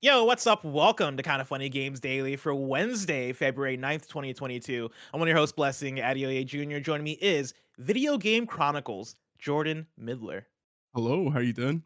[0.00, 0.64] Yo, what's up?
[0.64, 4.88] Welcome to Kind of Funny Games Daily for Wednesday, February 9th, 2022.
[5.12, 6.78] I'm one of your hosts, Blessing Adeoye Jr.
[6.78, 10.46] Joining me is Video Game Chronicles, Jordan Middler.
[10.94, 11.82] Hello, how you doing?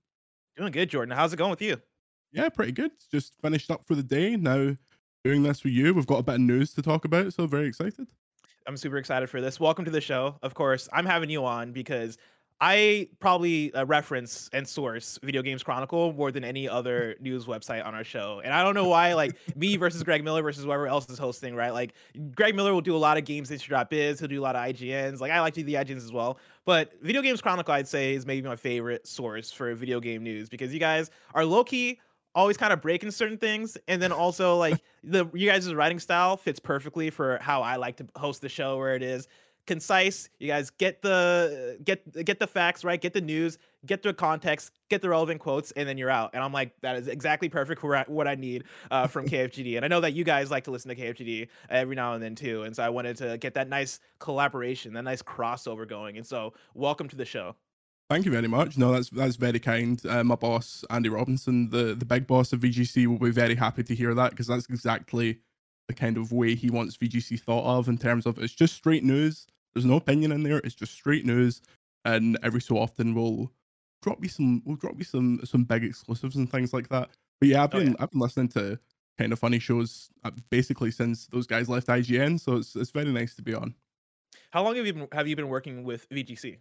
[0.58, 1.16] Doing good, Jordan.
[1.16, 1.80] How's it going with you?
[2.32, 2.90] Yeah, pretty good.
[3.10, 4.36] Just finished up for the day.
[4.36, 4.76] Now
[5.24, 5.94] doing this with you.
[5.94, 8.08] We've got a bit of news to talk about, so very excited.
[8.66, 9.58] I'm super excited for this.
[9.58, 10.36] Welcome to the show.
[10.42, 12.18] Of course, I'm having you on because
[12.64, 17.84] I probably uh, reference and source Video Games Chronicle more than any other news website
[17.84, 18.40] on our show.
[18.44, 21.56] And I don't know why, like me versus Greg Miller versus whoever else is hosting,
[21.56, 21.72] right?
[21.72, 21.94] Like
[22.36, 25.18] Greg Miller will do a lot of GamesIndustry.biz, he'll do a lot of IGNs.
[25.18, 26.38] Like I like to do the IGNs as well.
[26.64, 30.48] But Video Games Chronicle, I'd say, is maybe my favorite source for video game news
[30.48, 31.98] because you guys are low key
[32.34, 36.36] always kind of breaking certain things and then also like the you guys' writing style
[36.36, 39.26] fits perfectly for how I like to host the show where it is
[39.66, 40.28] concise.
[40.38, 44.72] You guys get the get get the facts right, get the news, get the context,
[44.88, 46.30] get the relevant quotes, and then you're out.
[46.34, 49.76] And I'm like, that is exactly perfect for what I need uh, from KFGD.
[49.76, 52.34] And I know that you guys like to listen to KFGD every now and then
[52.34, 52.62] too.
[52.62, 56.16] And so I wanted to get that nice collaboration, that nice crossover going.
[56.16, 57.56] And so welcome to the show.
[58.10, 58.76] Thank you very much.
[58.76, 60.04] No, that's that's very kind.
[60.04, 63.82] Uh, my boss, Andy Robinson, the the big boss of VGC, will be very happy
[63.84, 65.38] to hear that because that's exactly
[65.92, 69.04] the kind of way he wants VGC thought of in terms of it's just straight
[69.04, 69.46] news.
[69.74, 70.58] There's no opinion in there.
[70.58, 71.60] It's just straight news,
[72.04, 73.52] and every so often we'll
[74.02, 77.10] drop you some we'll drop you some some big exclusives and things like that.
[77.40, 77.96] But yeah, I've oh, been oh, yeah.
[78.00, 78.78] I've been listening to
[79.18, 83.12] kind of funny shows uh, basically since those guys left IGN, so it's it's very
[83.12, 83.74] nice to be on.
[84.50, 86.58] How long have you been have you been working with VGC?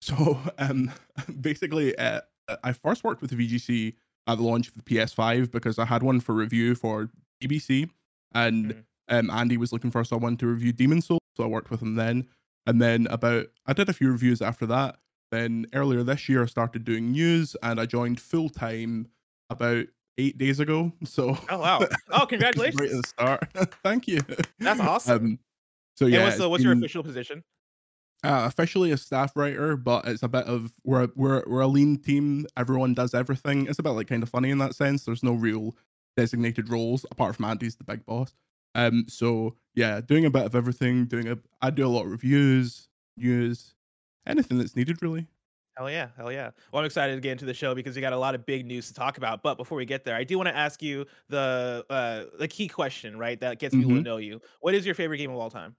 [0.00, 0.90] So um,
[1.40, 2.22] basically, uh,
[2.64, 3.94] I first worked with VGC
[4.26, 7.10] at the launch of the PS5 because I had one for review for
[7.42, 7.90] BBC,
[8.34, 8.80] and mm-hmm
[9.12, 11.96] um, Andy was looking for someone to review Demon's Souls, so I worked with him
[11.96, 12.26] then.
[12.66, 14.96] And then about I did a few reviews after that.
[15.30, 19.08] Then earlier this year, I started doing news, and I joined full time
[19.50, 19.86] about
[20.18, 20.92] eight days ago.
[21.04, 22.80] So oh wow, oh congratulations!
[22.80, 23.74] right at the start.
[23.82, 24.20] Thank you.
[24.58, 25.16] That's awesome.
[25.16, 25.38] Um,
[25.96, 27.42] so yeah, what's, the, what's your official position?
[28.24, 31.98] Uh, officially a staff writer, but it's a bit of we're we're we're a lean
[31.98, 32.46] team.
[32.56, 33.66] Everyone does everything.
[33.66, 35.04] It's a bit like kind of funny in that sense.
[35.04, 35.74] There's no real
[36.16, 38.34] designated roles apart from Andy's the big boss.
[38.74, 41.06] Um, so yeah, doing a bit of everything.
[41.06, 43.74] Doing a, I do a lot of reviews, news,
[44.26, 45.26] anything that's needed really.
[45.76, 46.50] Hell yeah, hell yeah.
[46.70, 48.66] Well, I'm excited to get into the show because we got a lot of big
[48.66, 49.42] news to talk about.
[49.42, 52.68] But before we get there, I do want to ask you the uh the key
[52.68, 53.40] question, right?
[53.40, 53.98] That gets people mm-hmm.
[53.98, 54.40] to know you.
[54.60, 55.74] What is your favorite game of all time?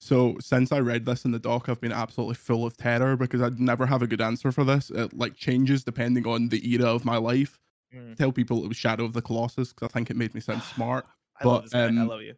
[0.00, 3.42] So since I read this in the doc, I've been absolutely full of terror because
[3.42, 4.90] I'd never have a good answer for this.
[4.90, 7.60] It like changes depending on the era of my life.
[7.94, 8.16] Mm.
[8.16, 10.62] Tell people it was Shadow of the Colossus because I think it made me sound
[10.74, 11.06] smart.
[11.40, 12.34] I but, love this um, I love you.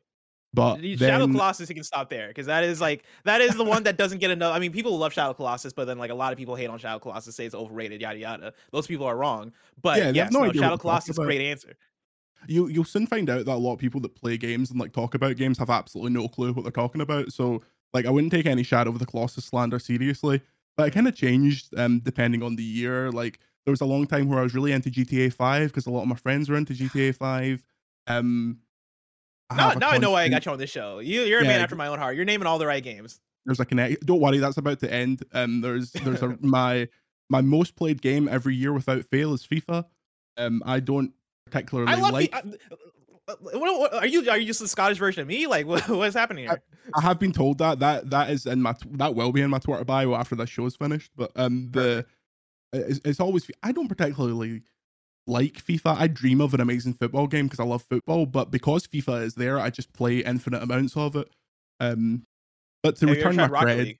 [0.55, 3.65] But Shadow then, Colossus, you can stop there because that is like that is the
[3.65, 4.55] one that doesn't get enough.
[4.55, 6.79] I mean, people love Shadow Colossus, but then like a lot of people hate on
[6.79, 8.53] Shadow Colossus, say it's overrated, yada yada.
[8.71, 9.53] Those people are wrong.
[9.81, 11.75] But yeah, yes, no, no Shadow Colossus, great answer.
[12.47, 14.93] You you'll soon find out that a lot of people that play games and like
[14.93, 17.33] talk about games have absolutely no clue what they're talking about.
[17.33, 17.62] So
[17.95, 20.43] like I wouldn't take any Shadow of the Colossus slander seriously.
[20.77, 23.11] But it kind of changed um depending on the year.
[23.11, 25.91] Like there was a long time where I was really into GTA 5 because a
[25.91, 27.65] lot of my friends were into GTA 5.
[28.09, 28.59] Um
[29.56, 30.99] now, now I know why I got you on this show.
[31.00, 32.17] You, you're a yeah, man after my own heart.
[32.17, 33.21] You're naming all the right games.
[33.45, 34.06] There's a connect.
[34.06, 35.25] Don't worry, that's about to end.
[35.33, 36.89] Um, there's there's a my
[37.28, 39.84] my most played game every year without fail is FIFA.
[40.37, 41.12] Um, I don't
[41.47, 42.34] particularly I love like.
[42.34, 42.44] F-
[43.29, 45.47] uh, what, what, are you are you just the Scottish version of me?
[45.47, 46.62] Like what, what's happening here?
[46.94, 49.50] I, I, have been told that that that is in my that will be in
[49.50, 51.11] my Twitter bio after this show is finished.
[51.17, 52.06] But um the
[52.73, 54.63] it's, it's always I don't particularly
[55.27, 55.97] like FIFA.
[55.99, 59.35] I dream of an amazing football game because I love football, but because FIFA is
[59.35, 61.29] there, I just play infinite amounts of it.
[61.81, 62.25] Um,
[62.83, 63.99] but to Have return my credit,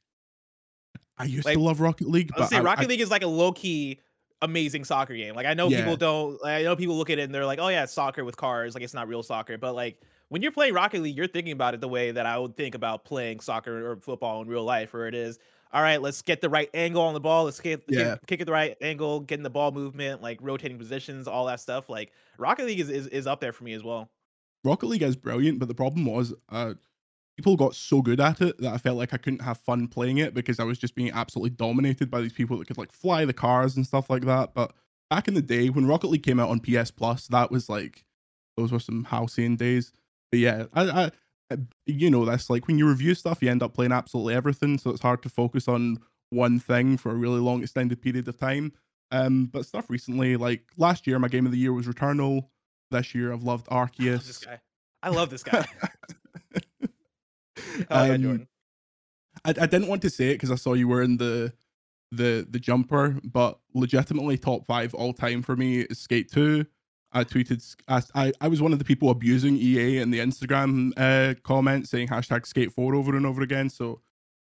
[1.19, 2.33] I used like, to love Rocket League.
[2.37, 4.01] But say I, Rocket I, League is like a low key
[4.41, 5.35] amazing soccer game.
[5.35, 5.79] Like I know yeah.
[5.79, 6.43] people don't.
[6.43, 8.37] Like, I know people look at it and they're like, "Oh yeah, it's soccer with
[8.37, 11.53] cars." Like it's not real soccer, but like when you're playing Rocket League, you're thinking
[11.53, 14.65] about it the way that I would think about playing soccer or football in real
[14.65, 15.39] life, where it is
[15.73, 17.45] all right, let's get the right angle on the ball.
[17.45, 18.15] Let's get, yeah.
[18.15, 21.61] kick, kick it the right angle, getting the ball movement, like rotating positions, all that
[21.61, 21.89] stuff.
[21.89, 24.11] Like Rocket League is, is, is up there for me as well.
[24.65, 26.75] Rocket League is brilliant, but the problem was uh,
[27.37, 30.19] people got so good at it that I felt like I couldn't have fun playing
[30.19, 33.25] it because I was just being absolutely dominated by these people that could like fly
[33.25, 34.55] the cars and stuff like that.
[34.55, 34.73] But
[35.11, 38.05] back in the day when Rocket League came out on PS Plus, that was like
[38.57, 39.93] those were some halcyon days.
[40.31, 41.11] But yeah, I, I
[41.87, 44.90] you know that's like when you review stuff, you end up playing absolutely everything, so
[44.90, 45.99] it's hard to focus on
[46.31, 48.72] one thing for a really long extended period of time.
[49.10, 52.49] Um, but stuff recently, like last year, my game of the year was Returnal.
[52.90, 53.99] This year, I've loved Arceus.
[54.02, 54.60] I love this guy.
[55.02, 55.66] I love this guy.
[57.90, 58.49] oh, yeah, um,
[59.44, 61.52] I, I didn't want to say it because I saw you were in the
[62.10, 66.66] the the jumper, but legitimately top five all time for me is Skate Two.
[67.12, 71.35] I tweeted, I, I was one of the people abusing EA in the Instagram uh,
[71.43, 73.69] comment saying hashtag Skate Four over and over again.
[73.69, 74.00] So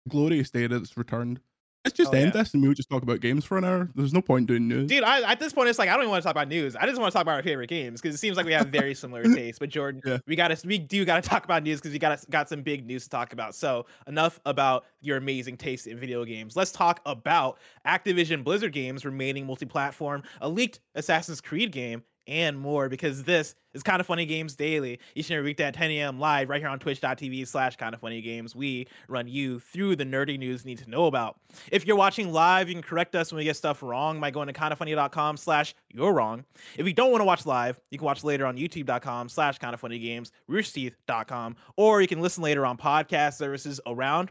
[0.09, 1.41] glorious day that it's returned.
[1.85, 2.43] Let's just oh, end yeah.
[2.43, 3.91] this and we'll just talk about games for an hour.
[3.97, 4.88] There's no point doing news.
[4.88, 6.76] Dude, I, at this point, it's like I don't even want to talk about news.
[6.76, 8.69] I just want to talk about our favorite games because it seems like we have
[8.69, 9.59] very similar tastes.
[9.59, 10.19] But Jordan, yeah.
[10.29, 13.05] we gotta we do gotta talk about news because we got got some big news
[13.05, 13.56] to talk about.
[13.56, 16.55] So enough about your amazing taste in video games.
[16.55, 22.89] Let's talk about Activision Blizzard games remaining multi-platform, a leaked Assassin's Creed game, and more
[22.89, 24.99] because this is kind of funny games daily.
[25.15, 28.01] Each and every weekday at 10 a.m live right here on twitch.tv slash kind of
[28.01, 28.55] funny games.
[28.55, 31.39] We run you through the nerdy news you need to know about.
[31.71, 34.47] If you're watching live you can correct us when we get stuff wrong by going
[34.47, 36.45] to kindafunny.com slash you're wrong.
[36.77, 39.75] If you don't want to watch live you can watch later on youtube.com slash kind
[39.75, 44.31] of funny games roosterteeth.com or you can listen later on podcast services around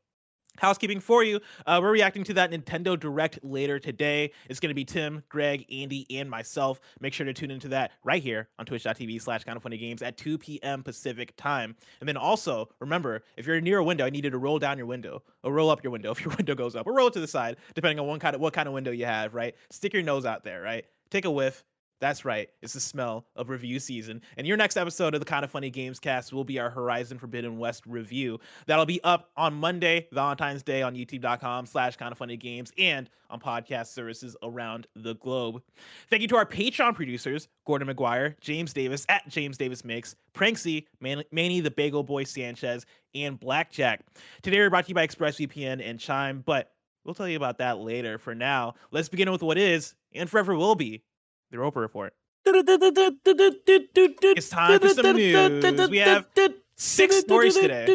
[0.57, 1.39] housekeeping for you.
[1.65, 4.31] Uh, we're reacting to that Nintendo Direct later today.
[4.49, 6.79] It's going to be Tim, Greg, Andy, and myself.
[6.99, 10.01] Make sure to tune into that right here on twitch.tv slash kind of funny games
[10.01, 10.83] at 2 p.m.
[10.83, 11.75] Pacific time.
[11.99, 14.77] And then also, remember, if you're near a window, I need you to roll down
[14.77, 17.13] your window or roll up your window if your window goes up or roll it
[17.13, 19.55] to the side, depending on kind of, what kind of window you have, right?
[19.69, 20.85] Stick your nose out there, right?
[21.09, 21.65] Take a whiff,
[22.01, 22.49] that's right.
[22.63, 24.21] It's the smell of review season.
[24.35, 27.19] And your next episode of the Kind of Funny Games cast will be our Horizon
[27.19, 28.39] Forbidden West review.
[28.65, 33.07] That'll be up on Monday, Valentine's Day on youtube.com slash kind of funny games and
[33.29, 35.61] on podcast services around the globe.
[36.09, 40.87] Thank you to our Patreon producers, Gordon McGuire, James Davis at James Davis Makes, Pranksy,
[40.99, 42.83] Man- Manny the Bagel Boy Sanchez,
[43.13, 44.01] and Blackjack.
[44.41, 46.71] Today we're brought to you by ExpressVPN and Chime, but
[47.05, 48.17] we'll tell you about that later.
[48.17, 51.03] For now, let's begin with what is and forever will be
[51.51, 52.13] the Roper Report.
[52.45, 55.89] It's time for some news.
[55.89, 56.27] We have
[56.75, 57.85] six stories today.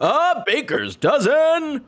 [0.00, 1.84] A baker's dozen.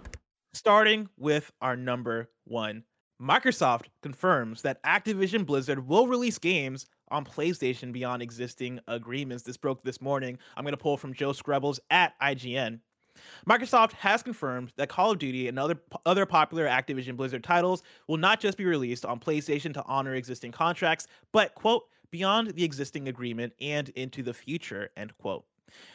[0.54, 2.82] Starting with our number one.
[3.20, 9.42] Microsoft confirms that Activision Blizzard will release games on PlayStation beyond existing agreements.
[9.42, 10.38] This broke this morning.
[10.56, 12.80] I'm going to pull from Joe Skrebels at IGN.
[13.48, 18.16] Microsoft has confirmed that Call of Duty and other other popular Activision Blizzard titles will
[18.16, 23.08] not just be released on PlayStation to honor existing contracts, but quote beyond the existing
[23.08, 25.44] agreement and into the future end quote.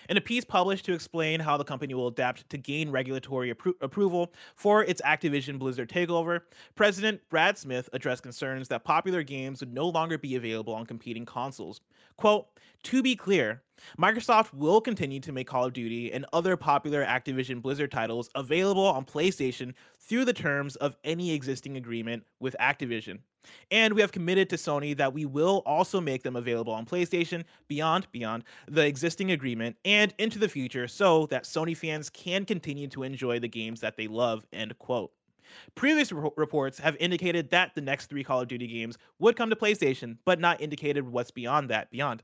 [0.10, 3.74] In a piece published to explain how the company will adapt to gain regulatory appro-
[3.82, 6.42] approval for its Activision Blizzard takeover,
[6.76, 11.26] President Brad Smith addressed concerns that popular games would no longer be available on competing
[11.26, 11.82] consoles.
[12.18, 12.48] Quote,
[12.84, 13.62] to be clear,
[13.98, 18.86] Microsoft will continue to make Call of Duty and other popular Activision Blizzard titles available
[18.86, 23.20] on PlayStation through the terms of any existing agreement with Activision.
[23.72, 27.44] And we have committed to Sony that we will also make them available on PlayStation
[27.68, 32.88] beyond beyond the existing agreement and into the future so that Sony fans can continue
[32.90, 35.12] to enjoy the games that they love, end quote.
[35.76, 39.56] Previous reports have indicated that the next three Call of Duty games would come to
[39.56, 42.24] PlayStation, but not indicated what's beyond that beyond.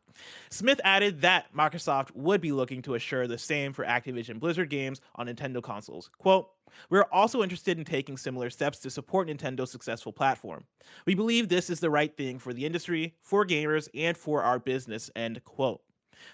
[0.49, 5.01] Smith added that Microsoft would be looking to assure the same for Activision Blizzard games
[5.15, 6.09] on Nintendo consoles.
[6.17, 6.49] Quote,
[6.89, 10.63] we're also interested in taking similar steps to support Nintendo's successful platform.
[11.05, 14.59] We believe this is the right thing for the industry, for gamers, and for our
[14.59, 15.81] business, end quote.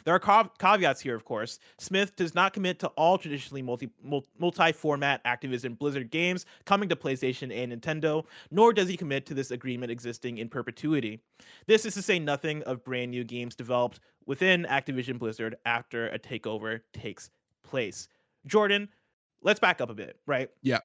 [0.03, 1.59] There are caveats here, of course.
[1.77, 3.89] Smith does not commit to all traditionally multi
[4.37, 9.51] multi-format Activision Blizzard games coming to PlayStation and Nintendo, nor does he commit to this
[9.51, 11.21] agreement existing in perpetuity.
[11.67, 16.19] This is to say nothing of brand new games developed within Activision Blizzard after a
[16.19, 17.29] takeover takes
[17.63, 18.07] place.
[18.45, 18.89] Jordan,
[19.41, 20.49] let's back up a bit, right?
[20.61, 20.79] Yeah.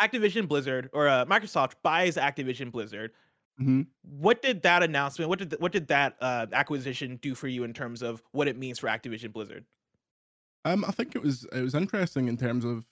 [0.00, 3.12] Activision Blizzard or uh, Microsoft buys Activision Blizzard
[3.60, 3.82] Mm-hmm.
[4.02, 5.28] What did that announcement?
[5.28, 8.56] What did what did that uh, acquisition do for you in terms of what it
[8.56, 9.64] means for Activision Blizzard?
[10.64, 12.86] Um, I think it was it was interesting in terms of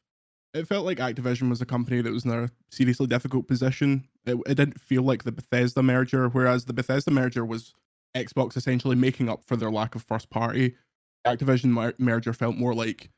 [0.55, 4.09] it felt like Activision was a company that was in a seriously difficult position.
[4.25, 7.75] It, it didn't feel like the Bethesda merger, whereas the Bethesda merger was
[8.17, 10.75] Xbox essentially making up for their lack of first party.
[11.27, 13.11] Activision mer- merger felt more like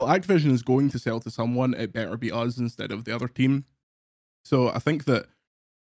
[0.00, 3.14] well, Activision is going to sell to someone, it better be us instead of the
[3.14, 3.64] other team.
[4.44, 5.26] So I think that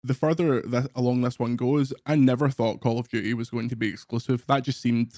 [0.04, 3.68] the further that along this one goes, I never thought Call of Duty was going
[3.68, 4.44] to be exclusive.
[4.46, 5.14] That just seemed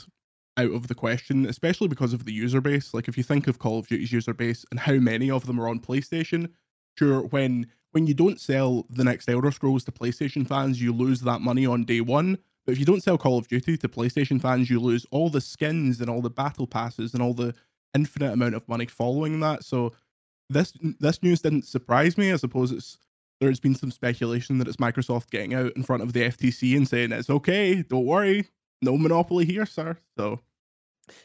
[0.57, 2.93] out of the question, especially because of the user base.
[2.93, 5.61] Like if you think of Call of Duty's user base and how many of them
[5.61, 6.51] are on PlayStation,
[6.97, 11.21] sure, when when you don't sell the next Elder Scrolls to PlayStation fans, you lose
[11.23, 12.39] that money on day one.
[12.65, 15.41] But if you don't sell Call of Duty to PlayStation fans, you lose all the
[15.41, 17.55] skins and all the battle passes and all the
[17.95, 19.65] infinite amount of money following that.
[19.65, 19.93] So
[20.49, 22.33] this this news didn't surprise me.
[22.33, 22.99] I suppose it's
[23.41, 26.87] there's been some speculation that it's Microsoft getting out in front of the FTC and
[26.87, 28.47] saying it's okay, don't worry,
[28.83, 29.97] no monopoly here, sir.
[30.17, 30.41] So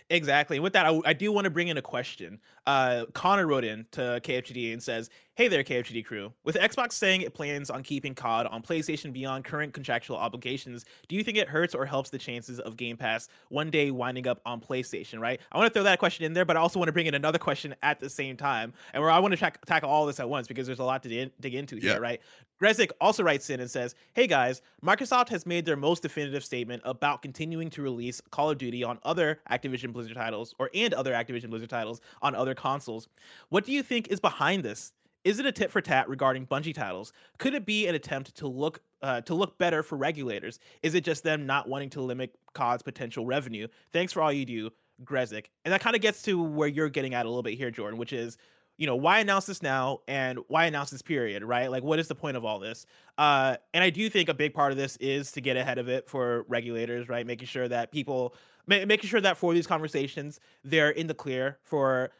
[0.09, 0.57] Exactly.
[0.57, 2.39] And With that, I, I do want to bring in a question.
[2.65, 6.31] Uh, Connor wrote in to KFGD and says, Hey there, KFGD crew.
[6.45, 11.15] With Xbox saying it plans on keeping COD on PlayStation beyond current contractual obligations, do
[11.17, 14.39] you think it hurts or helps the chances of Game Pass one day winding up
[14.45, 15.41] on PlayStation, right?
[15.51, 17.15] I want to throw that question in there, but I also want to bring in
[17.15, 18.71] another question at the same time.
[18.93, 21.09] And where I want to tackle all this at once because there's a lot to
[21.09, 21.91] dig, dig into yeah.
[21.91, 22.21] here, right?
[22.61, 26.81] Grezick also writes in and says, Hey guys, Microsoft has made their most definitive statement
[26.85, 31.13] about continuing to release Call of Duty on other Activision Blizzard titles or and other
[31.13, 33.09] Activision Blizzard titles on other consoles.
[33.49, 34.93] What do you think is behind this?
[35.25, 37.11] Is it a tit for tat regarding Bungie titles?
[37.39, 40.59] Could it be an attempt to look uh, to look better for regulators?
[40.81, 43.67] Is it just them not wanting to limit COD's potential revenue?
[43.91, 44.69] Thanks for all you do,
[45.03, 45.47] Grezick.
[45.65, 47.99] And that kind of gets to where you're getting at a little bit here, Jordan,
[47.99, 48.37] which is
[48.77, 51.43] you know why announce this now and why announce this period?
[51.43, 51.69] Right?
[51.71, 52.85] Like what is the point of all this?
[53.17, 55.87] Uh and i do think a big part of this is to get ahead of
[55.87, 57.25] it for regulators right?
[57.25, 58.35] Making sure that people
[58.67, 62.11] ma- making sure that for these conversations they're in the clear for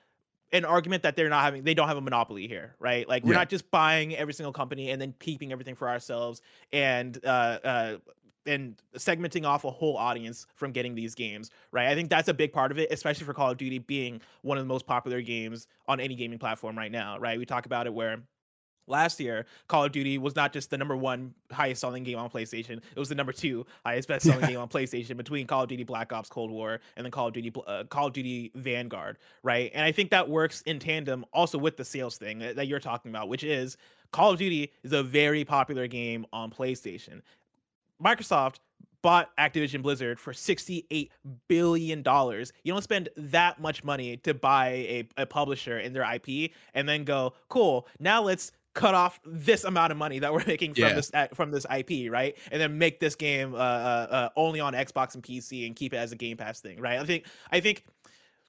[0.52, 3.08] an argument that they're not having they don't have a monopoly here right?
[3.10, 3.40] Like we're yeah.
[3.40, 7.98] not just buying every single company and then keeping everything for ourselves and uh uh
[8.46, 11.88] and segmenting off a whole audience from getting these games, right?
[11.88, 14.58] I think that's a big part of it, especially for Call of Duty being one
[14.58, 17.38] of the most popular games on any gaming platform right now, right?
[17.38, 18.20] We talk about it where
[18.88, 22.30] last year call of duty was not just the number one highest selling game on
[22.30, 24.48] playstation it was the number two highest best selling yeah.
[24.48, 27.34] game on playstation between call of duty black ops cold war and then call of
[27.34, 31.58] duty uh, call of duty vanguard right and i think that works in tandem also
[31.58, 33.78] with the sales thing that, that you're talking about which is
[34.12, 37.22] call of duty is a very popular game on playstation
[38.04, 38.60] microsoft
[39.02, 41.10] bought Activision Blizzard for $68
[41.48, 42.00] billion.
[42.00, 46.90] You don't spend that much money to buy a, a publisher and their IP and
[46.90, 50.84] then go, cool, now let's cut off this amount of money that we're making from
[50.84, 50.94] yeah.
[50.94, 52.38] this from this IP, right?
[52.52, 55.94] And then make this game uh, uh, uh, only on Xbox and PC and keep
[55.94, 57.00] it as a Game Pass thing, right?
[57.00, 57.86] I think I think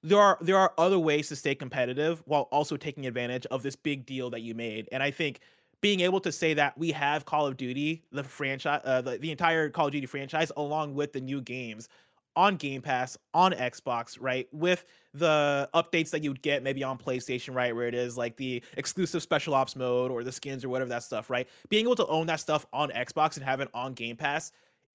[0.03, 3.77] there are there are other ways to stay competitive while also taking advantage of this
[3.77, 5.41] big deal that you made, and I think
[5.81, 9.31] being able to say that we have Call of Duty, the franchise, uh, the, the
[9.31, 11.89] entire Call of Duty franchise, along with the new games
[12.35, 14.47] on Game Pass on Xbox, right?
[14.53, 17.75] With the updates that you would get maybe on PlayStation, right?
[17.75, 21.03] Where it is like the exclusive special ops mode or the skins or whatever that
[21.03, 21.49] stuff, right?
[21.71, 24.53] Being able to own that stuff on Xbox and have it on Game Pass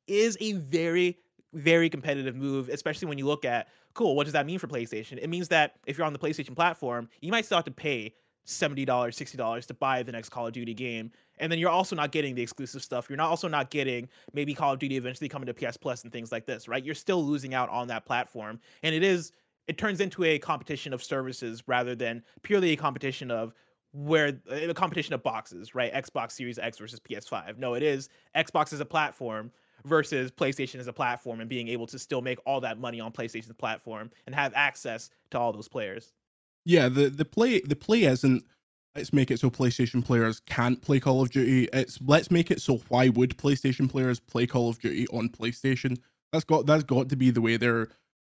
[0.08, 1.18] is a very,
[1.54, 5.18] very competitive move, especially when you look at cool, what does that mean for PlayStation?
[5.22, 8.14] It means that if you're on the PlayStation platform, you might still have to pay
[8.46, 11.12] $70, $60 to buy the next Call of Duty game.
[11.40, 13.10] And then you're also not getting the exclusive stuff.
[13.10, 16.12] You're not also not getting maybe Call of Duty eventually coming to PS Plus and
[16.12, 16.84] things like this, right?
[16.84, 18.60] You're still losing out on that platform.
[18.84, 19.32] And it is
[19.68, 23.54] it turns into a competition of services rather than purely a competition of
[23.94, 25.94] where eh, a competition of boxes, right?
[25.94, 27.58] Xbox Series X versus PS5.
[27.58, 29.52] No, it is Xbox as a platform
[29.86, 33.12] versus PlayStation as a platform and being able to still make all that money on
[33.12, 36.14] PlayStation's platform and have access to all those players.
[36.66, 38.44] Yeah, the the play the play isn't
[38.96, 41.70] let's make it so PlayStation players can't play Call of Duty.
[41.74, 45.98] It's let's make it so why would PlayStation players play Call of Duty on PlayStation?
[46.32, 47.88] That's got that's got to be the way they're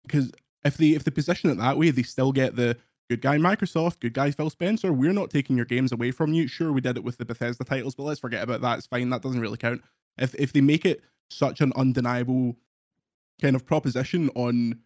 [0.06, 0.32] because
[0.64, 2.78] if they if they position it that way, they still get the
[3.10, 4.92] good guy Microsoft, good guy Phil Spencer.
[4.92, 6.48] We're not taking your games away from you.
[6.48, 8.80] Sure, we did it with the Bethesda titles, but let's forget about that.
[8.80, 9.10] It's fine.
[9.10, 9.82] That doesn't really count.
[10.18, 12.56] If if they make it such an undeniable
[13.42, 14.80] kind of proposition on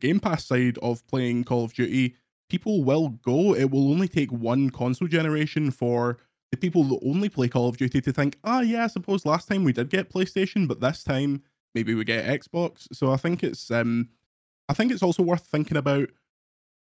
[0.00, 2.16] Game Pass side of playing Call of Duty,
[2.48, 3.54] people will go.
[3.54, 6.18] It will only take one console generation for
[6.50, 9.26] the people that only play Call of Duty to think, ah, oh, yeah, I suppose
[9.26, 11.42] last time we did get PlayStation, but this time
[11.74, 12.88] maybe we get Xbox.
[12.92, 14.08] So I think it's um,
[14.68, 16.08] I think it's also worth thinking about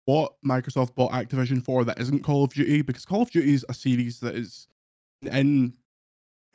[0.06, 3.66] what Microsoft bought Activision for that isn't Call of Duty, because Call of Duty is
[3.68, 4.68] a series that is
[5.24, 5.74] in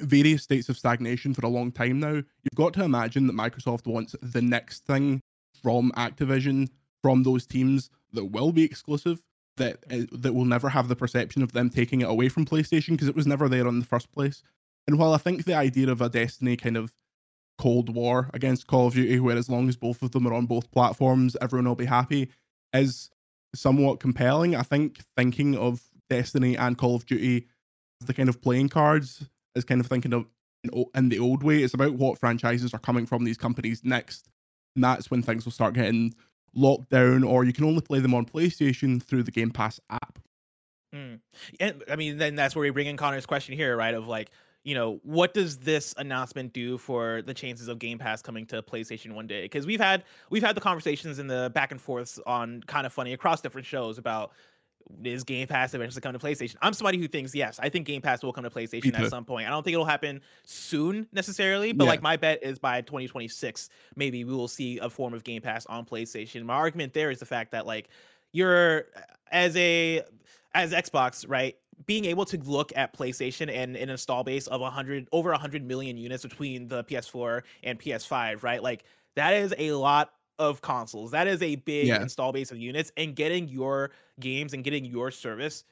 [0.00, 2.14] various states of stagnation for a long time now.
[2.14, 5.20] You've got to imagine that Microsoft wants the next thing
[5.62, 6.70] from Activision,
[7.02, 9.22] from those teams that will be exclusive
[9.56, 12.90] that uh, that will never have the perception of them taking it away from PlayStation
[12.90, 14.42] because it was never there in the first place.
[14.86, 16.94] And while I think the idea of a Destiny kind of
[17.58, 20.46] cold war against Call of Duty, where as long as both of them are on
[20.46, 22.30] both platforms, everyone will be happy,
[22.72, 23.10] is
[23.54, 24.56] somewhat compelling.
[24.56, 27.46] I think thinking of Destiny and Call of Duty
[28.00, 30.26] as the kind of playing cards is kind of thinking of
[30.94, 31.62] in the old way.
[31.62, 34.28] It's about what franchises are coming from these companies next.
[34.74, 36.14] And that's when things will start getting
[36.54, 40.18] locked down, or you can only play them on PlayStation through the Game Pass app.
[40.94, 41.20] Mm.
[41.60, 43.94] And I mean, then that's where we bring in Connor's question here, right?
[43.94, 44.30] Of like,
[44.64, 48.62] you know, what does this announcement do for the chances of Game Pass coming to
[48.62, 49.42] PlayStation one day?
[49.42, 52.92] Because we've had we've had the conversations in the back and forths on kind of
[52.92, 54.32] funny across different shows about
[55.04, 56.56] is Game Pass eventually come to PlayStation?
[56.62, 59.24] I'm somebody who thinks yes, I think Game Pass will come to PlayStation at some
[59.24, 59.46] point.
[59.46, 61.90] I don't think it'll happen soon necessarily, but yeah.
[61.90, 65.66] like my bet is by 2026, maybe we will see a form of Game Pass
[65.66, 66.44] on PlayStation.
[66.44, 67.88] My argument there is the fact that like
[68.32, 68.86] you're
[69.30, 70.02] as a
[70.54, 71.56] as Xbox, right?
[71.86, 75.96] Being able to look at PlayStation and an install base of 100 over 100 million
[75.96, 78.62] units between the PS4 and PS5, right?
[78.62, 78.84] Like
[79.16, 80.12] that is a lot
[80.42, 81.10] of consoles.
[81.12, 82.02] That is a big yeah.
[82.02, 85.64] install base of units, and getting your games and getting your service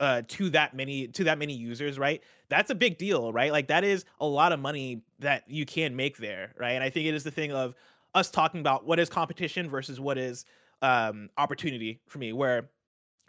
[0.00, 2.22] uh, to that many to that many users, right?
[2.48, 3.52] That's a big deal, right?
[3.52, 6.72] Like that is a lot of money that you can make there, right?
[6.72, 7.74] And I think it is the thing of
[8.14, 10.44] us talking about what is competition versus what is
[10.82, 12.70] um, opportunity for me, where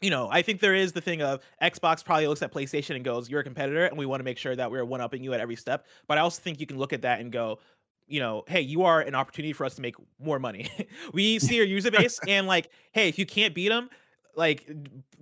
[0.02, 3.06] you know, I think there is the thing of Xbox probably looks at PlayStation and
[3.06, 5.34] goes, "You're a competitor, and we want to make sure that we're one upping you
[5.34, 7.60] at every step." But I also think you can look at that and go,
[8.12, 10.70] you know, hey, you are an opportunity for us to make more money.
[11.14, 13.90] we see your user base and like, hey, if you can't beat them,
[14.36, 14.70] like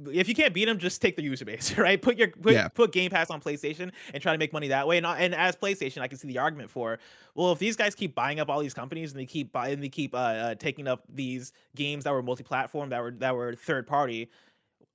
[0.07, 2.01] if you can't beat them, just take the user base, right?
[2.01, 2.67] Put your put, yeah.
[2.67, 4.97] put Game Pass on PlayStation and try to make money that way.
[4.97, 6.99] And, and as PlayStation, I can see the argument for,
[7.35, 9.89] well, if these guys keep buying up all these companies and they keep buying, they
[9.89, 13.87] keep uh, uh, taking up these games that were multi-platform, that were that were third
[13.87, 14.29] party,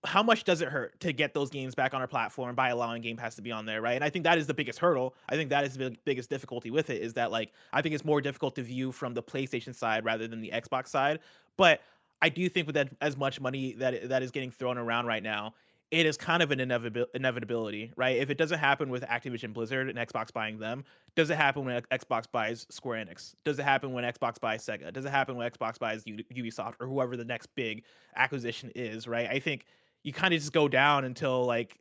[0.05, 3.03] how much does it hurt to get those games back on our platform by allowing
[3.03, 3.95] Game Pass to be on there, right?
[3.95, 5.15] And I think that is the biggest hurdle.
[5.29, 8.05] I think that is the biggest difficulty with it is that like I think it's
[8.05, 11.21] more difficult to view from the PlayStation side rather than the Xbox side.
[11.57, 11.81] But
[12.23, 15.23] I do think with that as much money that that is getting thrown around right
[15.23, 15.55] now,
[15.91, 18.17] it is kind of an inevitabil- inevitability, right?
[18.17, 21.81] If it doesn't happen with Activision Blizzard and Xbox buying them, does it happen when
[21.93, 23.35] Xbox buys Square Enix?
[23.45, 24.93] Does it happen when Xbox buys Sega?
[24.93, 27.85] Does it happen when Xbox buys Ubisoft or whoever the next big
[28.17, 29.29] acquisition is, right?
[29.29, 29.67] I think
[30.05, 31.79] you kind of just go down until like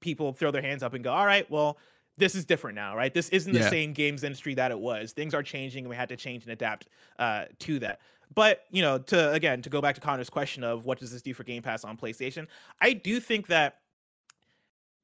[0.00, 1.78] people throw their hands up and go, all right, well,
[2.18, 3.14] this is different now, right?
[3.14, 3.62] This isn't yeah.
[3.62, 5.12] the same games industry that it was.
[5.12, 8.00] Things are changing, and we had to change and adapt uh, to that.
[8.34, 11.22] But you know, to again to go back to Connor's question of what does this
[11.22, 12.46] do for Game Pass on PlayStation,
[12.80, 13.78] I do think that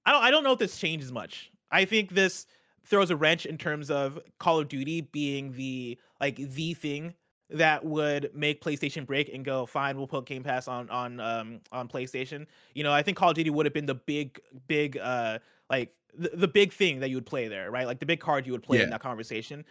[0.04, 1.50] I don't I don't know if this changes much.
[1.70, 2.46] I think this
[2.84, 7.14] throws a wrench in terms of Call of Duty being the like the thing
[7.50, 11.60] that would make PlayStation break and go, fine, we'll put Game Pass on on um
[11.72, 12.46] on PlayStation.
[12.74, 15.38] You know, I think Call of Duty would have been the big big uh
[15.70, 17.86] like the, the big thing that you would play there, right?
[17.86, 18.84] Like the big card you would play yeah.
[18.84, 19.64] in that conversation.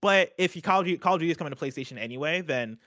[0.00, 2.78] But if you Call of Duty, Call of Duty is coming to PlayStation anyway, then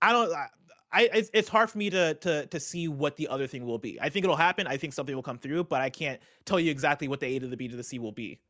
[0.00, 0.32] I don't.
[0.32, 0.46] I,
[0.92, 3.78] I it's, it's hard for me to to to see what the other thing will
[3.78, 4.00] be.
[4.00, 4.66] I think it'll happen.
[4.66, 7.38] I think something will come through, but I can't tell you exactly what the A
[7.40, 8.40] to the B to the C will be.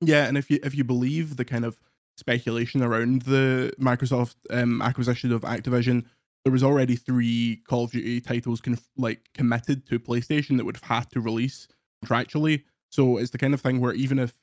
[0.00, 1.78] Yeah, and if you if you believe the kind of
[2.18, 6.04] speculation around the Microsoft um, acquisition of Activision,
[6.44, 10.76] there was already three Call of Duty titles conf- like committed to PlayStation that would
[10.76, 11.68] have had to release
[12.04, 12.64] contractually.
[12.90, 14.34] So it's the kind of thing where even if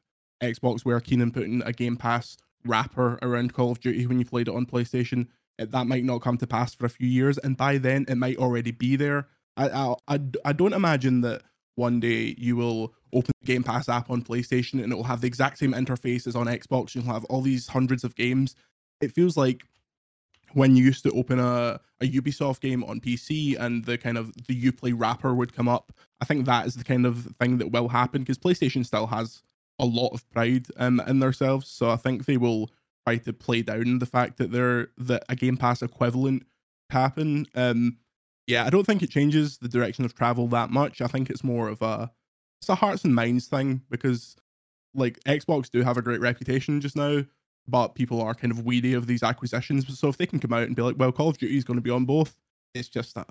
[0.41, 4.25] Xbox were keen on putting a Game Pass wrapper around Call of Duty when you
[4.25, 7.37] played it on PlayStation, it, that might not come to pass for a few years,
[7.39, 9.27] and by then it might already be there.
[9.57, 11.43] I I, I, I don't imagine that
[11.75, 15.21] one day you will open the Game Pass app on PlayStation and it will have
[15.21, 16.95] the exact same interface as on Xbox.
[16.95, 18.55] You'll have all these hundreds of games.
[19.01, 19.63] It feels like
[20.53, 24.33] when you used to open a, a Ubisoft game on PC and the kind of
[24.47, 25.91] the Uplay wrapper would come up.
[26.21, 29.43] I think that is the kind of thing that will happen because PlayStation still has
[29.79, 31.67] a lot of pride um, in themselves.
[31.67, 32.71] So I think they will
[33.05, 36.45] try to play down the fact that they're that a Game Pass equivalent
[36.89, 37.47] happen.
[37.55, 37.97] Um,
[38.47, 41.01] yeah, I don't think it changes the direction of travel that much.
[41.01, 42.11] I think it's more of a
[42.61, 44.35] it's a hearts and minds thing because
[44.93, 47.23] like Xbox do have a great reputation just now,
[47.67, 49.99] but people are kind of weedy of these acquisitions.
[49.99, 51.77] So if they can come out and be like, well, Call of Duty is going
[51.77, 52.35] to be on both,
[52.73, 53.25] it's just a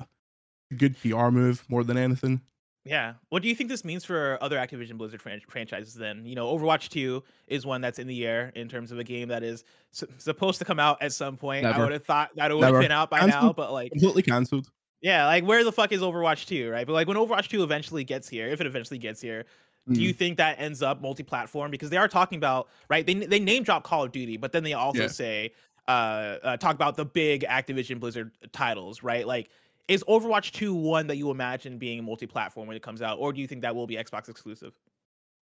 [0.77, 2.41] good PR move more than anything.
[2.85, 3.15] Yeah.
[3.31, 6.27] What do you think this means for other Activision Blizzard fran- franchises then?
[6.27, 9.29] You know, Overwatch 2 is one that's in the air in terms of a game
[9.29, 11.63] that is su- supposed to come out at some point.
[11.63, 11.81] Never.
[11.81, 13.43] I would have thought that it would have been out by canceled.
[13.43, 14.71] now, but like completely canceled.
[15.05, 16.87] Yeah, like where the fuck is Overwatch 2, right?
[16.87, 19.45] But like when Overwatch 2 eventually gets here, if it eventually gets here,
[19.93, 20.17] do you mm.
[20.17, 21.71] think that ends up multi-platform?
[21.71, 23.05] Because they are talking about right.
[23.05, 25.09] They they name drop Call of Duty, but then they also yeah.
[25.09, 25.53] say
[25.87, 25.91] uh,
[26.43, 29.27] uh, talk about the big Activision Blizzard titles, right?
[29.27, 29.51] Like
[29.89, 33.43] is Overwatch 2 one that you imagine being multi-platform when it comes out, or do
[33.43, 34.73] you think that will be Xbox exclusive?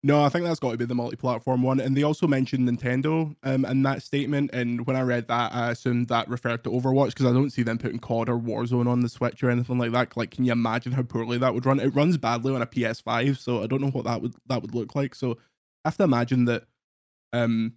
[0.04, 1.78] No, I think that's got to be the multi-platform one.
[1.78, 4.50] And they also mentioned Nintendo um, in that statement.
[4.52, 7.62] And when I read that, I assumed that referred to Overwatch because I don't see
[7.62, 10.16] them putting COD or Warzone on the Switch or anything like that.
[10.16, 11.78] Like, can you imagine how poorly that would run?
[11.78, 14.74] It runs badly on a PS5, so I don't know what that would that would
[14.74, 15.14] look like.
[15.14, 15.32] So
[15.84, 16.64] I have to imagine that
[17.32, 17.74] um,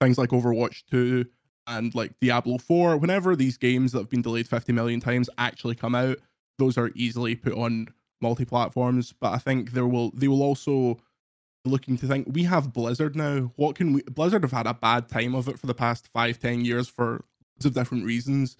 [0.00, 1.26] things like Overwatch 2
[1.66, 5.74] and like Diablo 4, whenever these games that have been delayed 50 million times actually
[5.74, 6.16] come out,
[6.58, 7.88] those are easily put on
[8.22, 9.12] multi-platforms.
[9.20, 10.98] But I think there will they will also
[11.64, 13.52] looking to think we have Blizzard now.
[13.56, 14.02] What can we?
[14.02, 17.24] Blizzard have had a bad time of it for the past five, ten years for
[17.56, 18.56] lots of different reasons.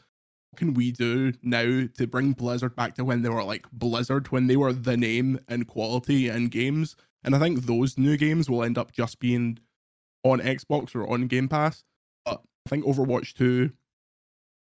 [0.50, 4.28] What can we do now to bring Blizzard back to when they were like Blizzard,
[4.28, 6.96] when they were the name and quality and games?
[7.24, 9.58] And I think those new games will end up just being
[10.24, 11.84] on Xbox or on Game Pass.
[12.24, 13.70] But I think Overwatch 2,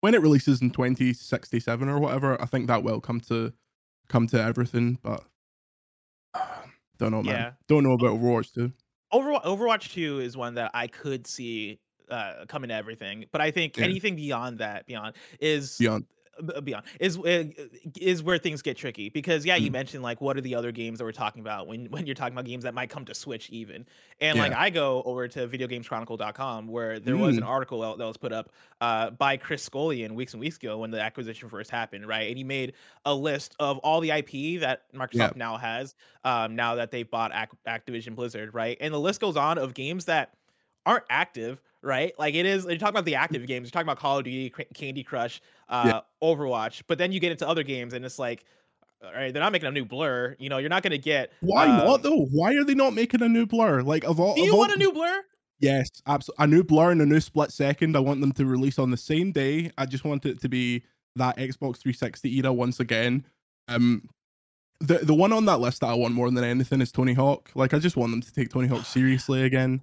[0.00, 3.52] when it releases in 2067 or whatever, I think that will come to
[4.08, 4.98] come to everything.
[5.02, 5.24] But
[7.02, 7.34] don't know, man.
[7.34, 7.50] Yeah.
[7.66, 8.72] Don't know about Overwatch 2.
[9.12, 13.50] Overwatch, Overwatch 2 is one that I could see uh, coming to everything, but I
[13.50, 13.84] think yeah.
[13.84, 16.06] anything beyond that, beyond is beyond
[16.64, 17.44] beyond is uh,
[18.00, 20.98] is where things get tricky because yeah, you mentioned like what are the other games
[20.98, 23.50] that we're talking about when when you're talking about games that might come to Switch
[23.50, 23.86] even,
[24.20, 24.42] and yeah.
[24.42, 27.20] like I go over to videogameschronicle.com where there mm.
[27.20, 27.48] was an mm.
[27.48, 31.00] article that was put up uh, by Chris Scullion weeks and weeks ago when the
[31.00, 32.28] acquisition first happened, right?
[32.28, 35.30] And he made a list of all the IP that Microsoft yeah.
[35.36, 38.76] now has, um, now that they've bought Ac- Activision Blizzard, right?
[38.80, 40.34] And the list goes on of games that
[40.86, 42.12] aren't active right?
[42.18, 42.64] Like it is.
[42.64, 43.66] You talk about the active games.
[43.66, 46.00] You're talking about Call of Duty, Candy Crush, uh, yeah.
[46.26, 48.44] Overwatch, but then you get into other games, and it's like,
[49.04, 50.36] all right, they're not making a new Blur.
[50.38, 51.32] You know, you're not going to get.
[51.40, 52.26] Why uh, not though?
[52.30, 53.82] Why are they not making a new Blur?
[53.82, 54.34] Like of all.
[54.34, 55.22] Do you all, want a new Blur?
[55.58, 56.44] Yes, absolutely.
[56.44, 57.96] A new Blur and a new Split Second.
[57.96, 59.70] I want them to release on the same day.
[59.78, 60.84] I just want it to be
[61.16, 63.24] that Xbox 360 era once again.
[63.68, 64.08] Um,
[64.80, 67.50] the the one on that list that I want more than anything is Tony Hawk.
[67.54, 69.82] Like I just want them to take Tony Hawk seriously again.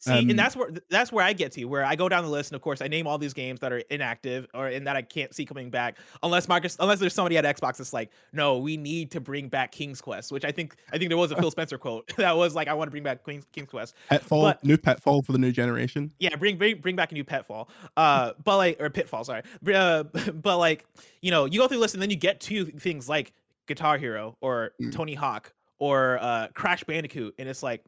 [0.00, 2.30] See, um, and that's where that's where I get to, where I go down the
[2.30, 4.96] list, and of course, I name all these games that are inactive or in that
[4.96, 8.56] I can't see coming back, unless Marcus, unless there's somebody at Xbox that's like, no,
[8.56, 11.36] we need to bring back King's Quest, which I think I think there was a
[11.40, 13.94] Phil Spencer quote that was like, I want to bring back King's, King's Quest.
[14.08, 16.10] Pitfall, but, new Pitfall for the new generation.
[16.18, 19.42] Yeah, bring bring bring back a new Pitfall, uh, but like or Pitfall, sorry,
[19.74, 20.02] uh,
[20.34, 20.86] but like
[21.20, 23.34] you know, you go through the list and then you get to things like
[23.66, 24.90] Guitar Hero or mm.
[24.92, 27.84] Tony Hawk or uh, Crash Bandicoot, and it's like,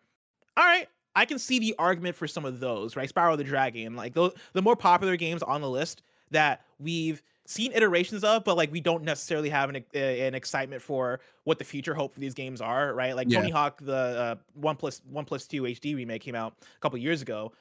[0.58, 3.12] all right, I can see the argument for some of those, right?
[3.12, 7.72] Spyro the Dragon, like those, the more popular games on the list that we've seen
[7.72, 11.94] iterations of, but like we don't necessarily have an, an excitement for what the future
[11.94, 13.14] hope for these games are, right?
[13.14, 13.40] Like yeah.
[13.40, 16.98] Tony Hawk, the uh, One Plus One Plus Two HD remake came out a couple
[16.98, 17.52] years ago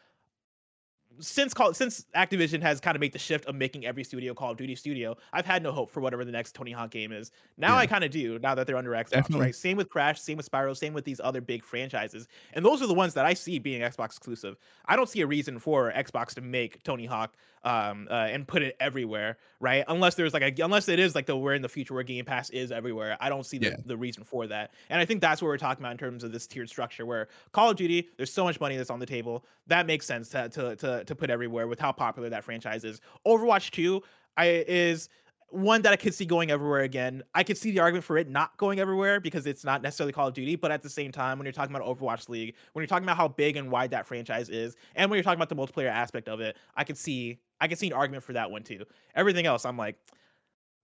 [1.20, 4.52] since call since Activision has kind of made the shift of making every studio Call
[4.52, 7.32] of Duty studio, I've had no hope for whatever the next Tony Hawk game is.
[7.58, 7.80] Now yeah.
[7.80, 8.40] I kind of do.
[8.40, 9.46] Now that they're under Xbox, Definitely.
[9.48, 9.56] right?
[9.56, 12.88] Same with Crash, same with Spyro, same with these other big franchises, and those are
[12.88, 14.58] the ones that I see being Xbox exclusive.
[14.86, 18.62] I don't see a reason for Xbox to make Tony Hawk um uh, and put
[18.62, 19.84] it everywhere, right?
[19.88, 22.26] Unless there's like a unless it is like the we're in the future where Game
[22.26, 23.18] Pass is everywhere.
[23.20, 23.76] I don't see the, yeah.
[23.86, 24.72] the reason for that.
[24.90, 27.28] And I think that's what we're talking about in terms of this tiered structure where
[27.52, 29.46] Call of Duty, there's so much money that's on the table.
[29.68, 33.02] That makes sense to to to, to put everywhere with how popular that franchise is.
[33.26, 34.02] Overwatch 2
[34.38, 35.10] I is
[35.52, 37.24] one that I could see going everywhere again.
[37.36, 40.28] I could see the argument for it not going everywhere because it's not necessarily Call
[40.30, 42.88] of Duty, but at the same time, when you're talking about Overwatch League, when you're
[42.88, 45.56] talking about how big and wide that franchise is, and when you're talking about the
[45.56, 48.64] multiplayer aspect of it, I could see I can see an argument for that one
[48.64, 48.84] too.
[49.16, 49.96] Everything else, I'm like,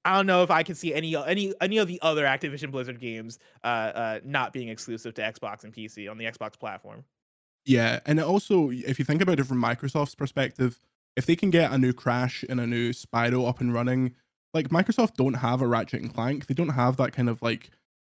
[0.06, 3.00] I don't know if I can see any any any of the other Activision Blizzard
[3.00, 7.04] games uh, uh, not being exclusive to Xbox and PC on the Xbox platform.
[7.66, 10.80] Yeah, and also if you think about it from Microsoft's perspective,
[11.18, 14.16] if they can get a new Crash and a new Spyro up and running,
[14.54, 17.72] like Microsoft don't have a Ratchet and Clank, they don't have that kind of like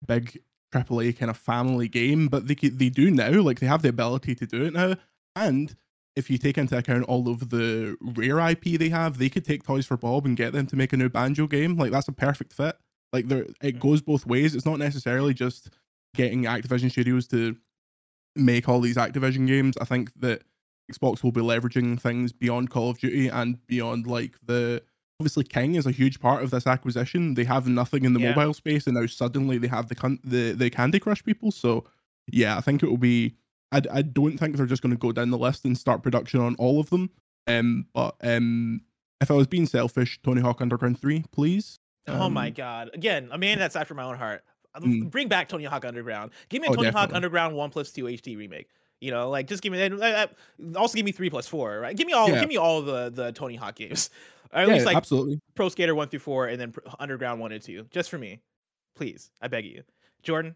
[0.07, 0.39] big
[0.71, 3.31] AAA kind of family game, but they they do now.
[3.41, 4.95] Like they have the ability to do it now,
[5.35, 5.75] and
[6.15, 9.63] if you take into account all of the rare IP they have, they could take
[9.63, 11.77] Toys for Bob and get them to make a new Banjo game.
[11.77, 12.77] Like that's a perfect fit.
[13.13, 13.79] Like there, it mm.
[13.79, 14.55] goes both ways.
[14.55, 15.69] It's not necessarily just
[16.15, 17.55] getting Activision Studios to
[18.35, 19.77] make all these Activision games.
[19.79, 20.43] I think that
[20.91, 24.81] Xbox will be leveraging things beyond Call of Duty and beyond like the
[25.19, 27.35] obviously King is a huge part of this acquisition.
[27.35, 28.33] They have nothing in the yeah.
[28.33, 31.51] mobile space, and now suddenly they have the the the Candy Crush people.
[31.51, 31.85] So
[32.27, 33.35] yeah, I think it will be
[33.71, 36.41] I, I don't think they're just going to go down the list and start production
[36.41, 37.09] on all of them.
[37.47, 38.81] Um, but um,
[39.21, 41.79] if I was being selfish, Tony Hawk Underground 3, please.
[42.07, 42.89] Um, oh my um, god!
[42.93, 44.43] Again, a man that's after my own heart.
[44.77, 45.11] Mm.
[45.11, 46.31] Bring back Tony Hawk Underground.
[46.49, 47.07] Give me a oh, Tony definitely.
[47.07, 48.69] Hawk Underground One Plus Two HD remake.
[49.01, 50.31] You know, like just give me that.
[50.75, 51.79] Also, give me three plus four.
[51.79, 51.95] Right?
[51.95, 52.29] Give me all.
[52.29, 52.39] Yeah.
[52.39, 54.09] Give me all the the Tony Hawk games.
[54.53, 55.39] Or at yeah, least like absolutely.
[55.55, 58.41] Pro Skater one through four, and then Underground one and two, just for me,
[58.97, 59.31] please.
[59.41, 59.81] I beg you,
[60.23, 60.55] Jordan.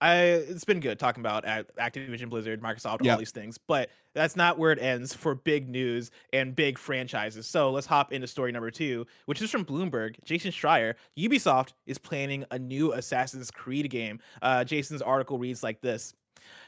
[0.00, 3.12] I it's been good talking about Activision Blizzard, Microsoft, Yeah.
[3.12, 7.46] all these things, but that's not where it ends for big news and big franchises.
[7.46, 10.16] So let's hop into story number two, which is from Bloomberg.
[10.24, 14.18] Jason Schreier, Ubisoft is planning a new Assassin's Creed game.
[14.42, 16.14] Uh, Jason's article reads like this.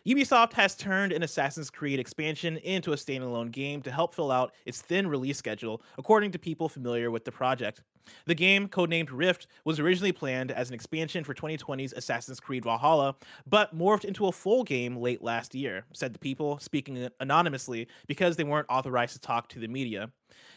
[0.07, 4.53] Ubisoft has turned an Assassin's Creed expansion into a standalone game to help fill out
[4.67, 7.83] its thin release schedule, according to people familiar with the project.
[8.27, 13.17] The game, codenamed Rift, was originally planned as an expansion for 2020's Assassin's Creed Valhalla,
[13.47, 18.37] but morphed into a full game late last year, said the people, speaking anonymously because
[18.37, 20.11] they weren't authorized to talk to the media.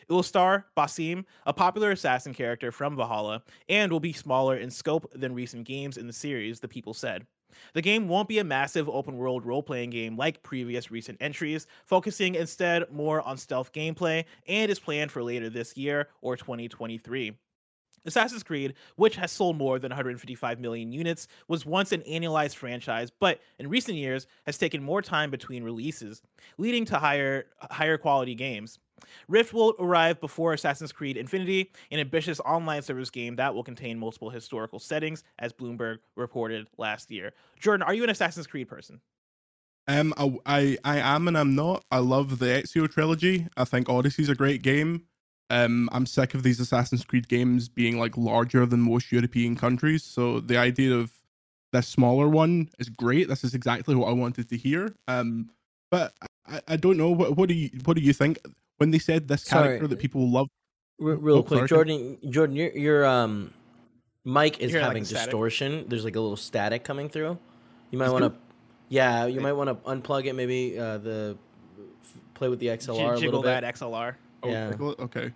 [0.08, 4.70] It will star Basim, a popular assassin character from Valhalla, and will be smaller in
[4.70, 7.26] scope than recent games in the series, the people said.
[7.74, 11.68] The game won't be a massive open world role playing game like previous recent entries,
[11.86, 17.34] focusing instead more on stealth gameplay and is planned for later this year or 2023.
[18.06, 23.12] Assassin's Creed, which has sold more than 155 million units, was once an annualized franchise,
[23.20, 26.22] but in recent years has taken more time between releases,
[26.58, 28.80] leading to higher higher quality games.
[29.28, 34.00] Rift will arrive before Assassin's Creed Infinity, an ambitious online service game that will contain
[34.00, 37.34] multiple historical settings, as Bloomberg reported last year.
[37.60, 39.02] Jordan, are you an Assassin's Creed person?
[39.88, 41.84] Um, I, I I am and I'm not.
[41.92, 43.48] I love the Ezio trilogy.
[43.56, 45.04] I think Odyssey's a great game.
[45.52, 50.04] Um, I'm sick of these Assassin's Creed games being like larger than most European countries.
[50.04, 51.12] So the idea of
[51.72, 53.28] this smaller one is great.
[53.28, 54.96] This is exactly what I wanted to hear.
[55.08, 55.52] Um,
[55.92, 56.14] but
[56.48, 57.12] I, I don't know.
[57.12, 58.40] What, what do you what do you think
[58.78, 59.68] when they said this Sorry.
[59.68, 60.48] character that people love?
[61.00, 61.68] Re- real Oh, quick, sorry.
[61.68, 62.18] Jordan.
[62.30, 63.54] Jordan, your your um
[64.24, 65.26] mic is You're like having static?
[65.26, 65.86] distortion.
[65.88, 67.38] There's like a little static coming through.
[67.92, 68.34] You might want to,
[68.90, 70.34] yeah, you might want to unplug it.
[70.34, 71.38] Maybe uh, the
[72.02, 73.62] f- play with the XLR a Jiggle little bit.
[73.62, 74.16] that XLR.
[74.44, 74.74] Oh, Yeah.
[74.80, 75.32] Okay.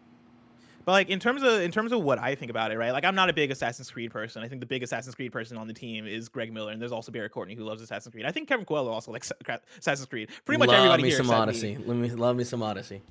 [0.85, 2.91] But like in terms of in terms of what I think about it, right?
[2.91, 4.41] Like I'm not a big Assassin's Creed person.
[4.43, 6.91] I think the big Assassin's Creed person on the team is Greg Miller, and there's
[6.91, 8.25] also Barrett Courtney who loves Assassin's Creed.
[8.25, 9.31] I think Kevin Coelho also likes
[9.77, 10.29] Assassin's Creed.
[10.45, 11.73] Pretty much love everybody me here some except me.
[11.75, 11.77] Odyssey.
[11.85, 13.01] Let me love me some Odyssey.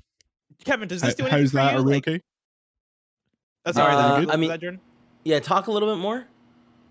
[0.65, 1.73] Kevin, does this do How- anything How's for that?
[1.73, 1.79] you?
[1.79, 2.21] Are we Like- okay?
[3.65, 4.79] Oh, sorry, Uh, I mean- that, Jordan?
[5.23, 6.25] Yeah, talk a little bit more.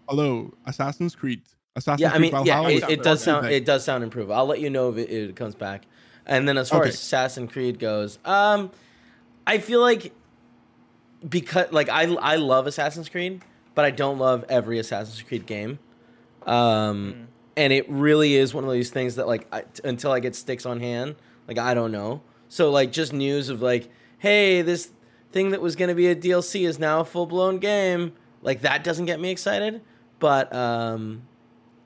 [0.09, 1.42] Hello, Assassin's Creed.
[1.76, 3.85] Assassin's Yeah, I Creed mean, yeah, Valhalla it, is sounds it does sound it does
[3.85, 4.31] sound improved.
[4.31, 5.85] I'll let you know if it, it comes back.
[6.26, 6.88] And then as far Okay.
[6.90, 8.70] as Assassin's Creed goes, um,
[9.46, 10.12] I feel like
[11.28, 13.42] because like I I love Assassin's Creed,
[13.74, 15.78] but I don't love every Assassin's Creed game.
[16.46, 20.20] Um, and it really is one of those things that like I, t- until I
[20.20, 22.22] get sticks on hand, like I don't know.
[22.48, 24.90] So like just news of like, hey, this
[25.32, 28.12] thing that was gonna be a DLC is now a full blown game.
[28.42, 29.82] Like that doesn't get me excited.
[30.18, 31.22] But um,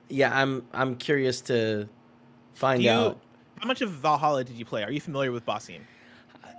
[0.08, 1.88] yeah, I'm I'm curious to
[2.54, 3.20] find you, out.
[3.58, 4.82] how much of Valhalla did you play?
[4.84, 5.80] Are you familiar with Basim?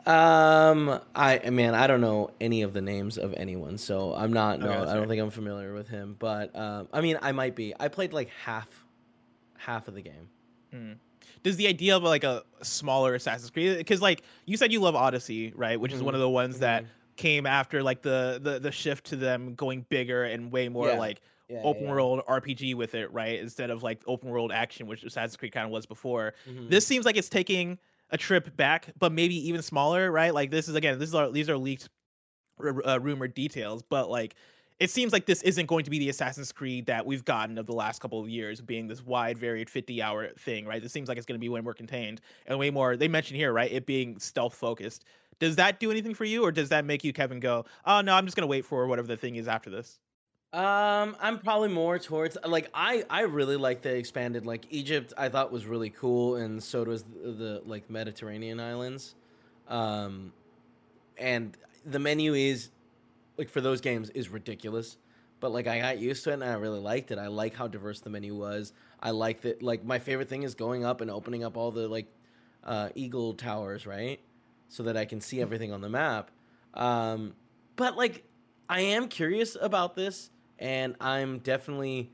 [0.05, 4.59] Um, I man, I don't know any of the names of anyone, so I'm not.
[4.59, 6.15] Okay, that's I don't think I'm familiar with him.
[6.19, 7.73] But um, I mean, I might be.
[7.79, 8.67] I played like half,
[9.57, 10.29] half of the game.
[11.43, 13.77] Does the idea of like a smaller Assassin's Creed?
[13.77, 15.79] Because like you said, you love Odyssey, right?
[15.79, 16.15] Which is one Mhm.
[16.15, 16.87] of the ones that Mhm.
[17.17, 20.97] came after like the the the shift to them going bigger and way more Yeah.
[20.97, 21.91] like Yeah, open yeah.
[21.91, 23.37] world RPG with it, right?
[23.39, 26.33] Instead of like open world action, which Assassin's Creed kind of was before.
[26.49, 26.69] Mhm.
[26.69, 27.77] This seems like it's taking
[28.11, 30.33] a trip back, but maybe even smaller, right?
[30.33, 31.89] Like this is again, this is our, these are leaked,
[32.59, 34.35] r- uh, rumored details, but like
[34.83, 37.65] it seems like this isn't going to be the Assassin's Creed that we've gotten of
[37.65, 40.83] the last couple of years, being this wide, varied, fifty-hour thing, right?
[40.83, 42.97] This seems like it's going to be way more contained and way more.
[42.97, 45.05] They mentioned here, right, it being stealth focused.
[45.39, 48.13] Does that do anything for you, or does that make you, Kevin, go, "Oh no,
[48.13, 49.99] I'm just going to wait for whatever the thing is after this"?
[50.51, 55.13] Um, I'm probably more towards like I I really like the expanded like Egypt.
[55.17, 59.15] I thought was really cool, and so does the, the like Mediterranean islands.
[59.69, 60.33] Um,
[61.17, 62.69] and the menu is
[63.37, 64.97] like for those games is ridiculous,
[65.39, 67.17] but like I got used to it and I really liked it.
[67.17, 68.73] I like how diverse the menu was.
[69.01, 69.61] I like that.
[69.61, 72.07] Like my favorite thing is going up and opening up all the like
[72.63, 74.19] uh, eagle towers, right,
[74.69, 76.31] so that I can see everything on the map.
[76.73, 77.33] Um,
[77.75, 78.23] but like
[78.69, 82.11] I am curious about this, and I'm definitely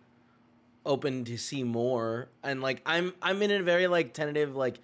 [0.85, 2.29] open to see more.
[2.43, 4.79] And like I'm I'm in a very like tentative like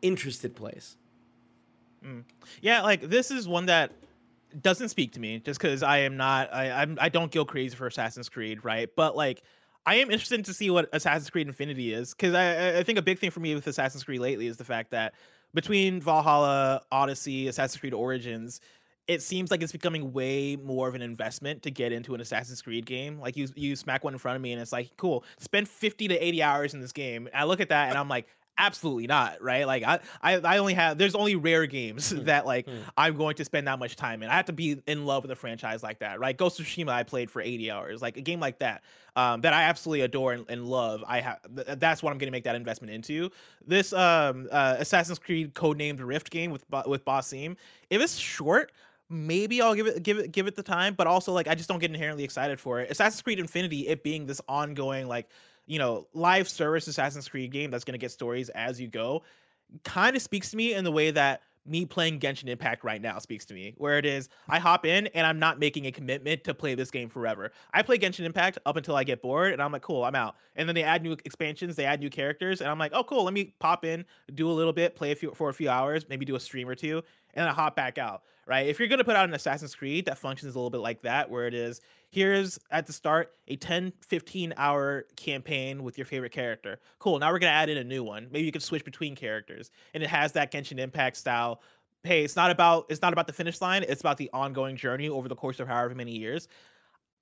[0.00, 0.96] interested place.
[2.62, 3.92] Yeah, like this is one that
[4.60, 7.76] doesn't speak to me just because I am not I I'm I don't go crazy
[7.76, 8.88] for Assassin's Creed, right?
[8.96, 9.42] But like
[9.86, 13.02] I am interested to see what Assassin's Creed Infinity is because I I- think a
[13.02, 15.14] big thing for me with Assassin's Creed lately is the fact that
[15.54, 18.60] between Valhalla, Odyssey, Assassin's Creed Origins,
[19.06, 22.60] it seems like it's becoming way more of an investment to get into an Assassin's
[22.60, 23.18] Creed game.
[23.18, 26.08] Like you you smack one in front of me and it's like, cool, spend 50
[26.08, 27.28] to 80 hours in this game.
[27.34, 28.26] I look at that and I'm like,
[28.58, 32.24] absolutely not right like I, I i only have there's only rare games Hmm.
[32.24, 32.78] that like Hmm.
[32.96, 35.30] i'm going to spend that much time in i have to be in love with
[35.30, 38.20] a franchise like that right ghost of tsushima i played for 80 hours like a
[38.20, 38.82] game like that
[39.16, 42.26] um that i absolutely adore and, and love i have th- that's what i'm going
[42.28, 43.30] to make that investment into
[43.66, 47.56] this um uh, assassin's creed codenamed rift game with with Basim,
[47.90, 48.72] if it's short
[49.10, 51.66] maybe I'll give it give it give it the time, but also like I just
[51.66, 52.90] don't get inherently excited for it.
[52.90, 55.30] Assassin's Creed Infinity, it being this ongoing like
[55.68, 59.22] you know live service Assassin's Creed game that's gonna get stories as you go,
[59.84, 63.18] kind of speaks to me in the way that me playing Genshin Impact right now
[63.18, 66.44] speaks to me, where it is I hop in and I'm not making a commitment
[66.44, 67.52] to play this game forever.
[67.72, 70.36] I play Genshin Impact up until I get bored and I'm like, cool, I'm out.
[70.56, 73.24] And then they add new expansions, they add new characters, and I'm like, oh, cool,
[73.24, 74.04] let me pop in,
[74.34, 76.68] do a little bit, play a few for a few hours, maybe do a stream
[76.68, 77.02] or two,
[77.34, 78.22] and then I hop back out.
[78.46, 78.66] Right?
[78.66, 81.28] If you're gonna put out an Assassin's Creed that functions a little bit like that,
[81.28, 86.32] where it is here's at the start a 10 15 hour campaign with your favorite
[86.32, 86.78] character.
[86.98, 88.28] Cool now we're going to add in a new one.
[88.30, 91.60] Maybe you can switch between characters and it has that genshin impact style.
[92.04, 95.08] Hey it's not about it's not about the finish line it's about the ongoing journey
[95.08, 96.48] over the course of however many years.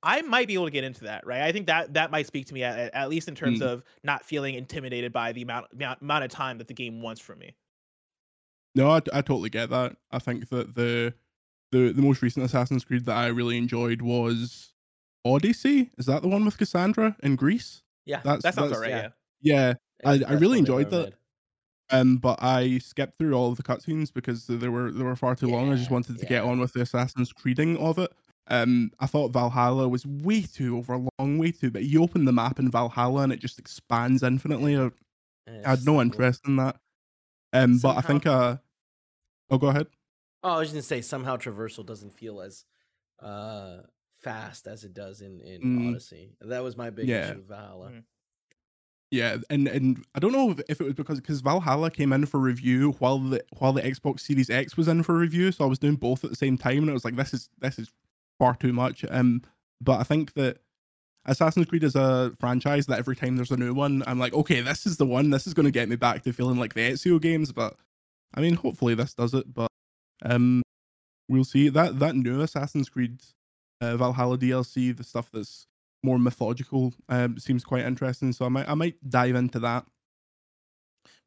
[0.03, 1.41] I might be able to get into that right?
[1.43, 3.67] I think that that might speak to me at, at least in terms Mm.
[3.67, 7.21] of not feeling intimidated by the amount, amount amount of time that the game wants
[7.21, 7.55] from me.
[8.77, 9.97] No, I, I totally get that.
[10.13, 11.15] I think that the
[11.73, 14.75] the the most recent Assassin's Creed that I really enjoyed was
[15.35, 15.91] Odyssey.
[15.99, 17.83] Is that the one with Cassandra in Greece?
[18.05, 19.09] Yeah, That's that sounds that's, right yeah.
[19.41, 21.15] yeah Yeah, I- I really enjoyed that.
[21.91, 25.35] um, but I skipped through all of the cutscenes because they were they were far
[25.37, 25.73] too long.
[25.73, 28.13] I just wanted to get on with the Assassin's Creeding of it.
[28.49, 31.71] Um, I thought Valhalla was way too overlong, way too.
[31.71, 34.77] But you open the map in Valhalla and it just expands infinitely.
[34.77, 34.91] I,
[35.65, 36.77] I had no interest in that.
[37.53, 38.57] Um, but I think uh,
[39.51, 39.87] oh, go ahead.
[40.43, 42.65] Oh, I was just gonna say somehow traversal doesn't feel as
[43.21, 43.79] uh
[44.27, 45.89] fast as it does in in Mm.
[45.91, 46.33] Odyssey.
[46.41, 47.29] That was my big Yeah.
[47.31, 47.91] issue with Valhalla.
[47.91, 48.05] Mm.
[49.13, 52.27] Yeah, and and I don't know if, if it was because because Valhalla came in
[52.27, 55.69] for review while the while the Xbox Series X was in for review, so I
[55.69, 57.93] was doing both at the same time, and it was like this is this is
[58.41, 59.05] far too much.
[59.09, 59.43] Um,
[59.81, 60.59] but I think that
[61.25, 64.61] Assassin's Creed is a franchise that every time there's a new one, I'm like, okay,
[64.61, 65.31] this is the one.
[65.31, 67.53] This is going to get me back to feeling like the Ezio games.
[67.53, 67.77] But
[68.35, 69.55] I mean, hopefully this does it.
[69.55, 69.71] But
[70.25, 70.63] um,
[71.29, 71.69] we'll see.
[71.69, 73.21] That that new Assassin's Creed
[73.81, 75.67] uh, Valhalla DLC, the stuff that's
[76.03, 78.33] more mythological, um, seems quite interesting.
[78.33, 79.85] So I might I might dive into that.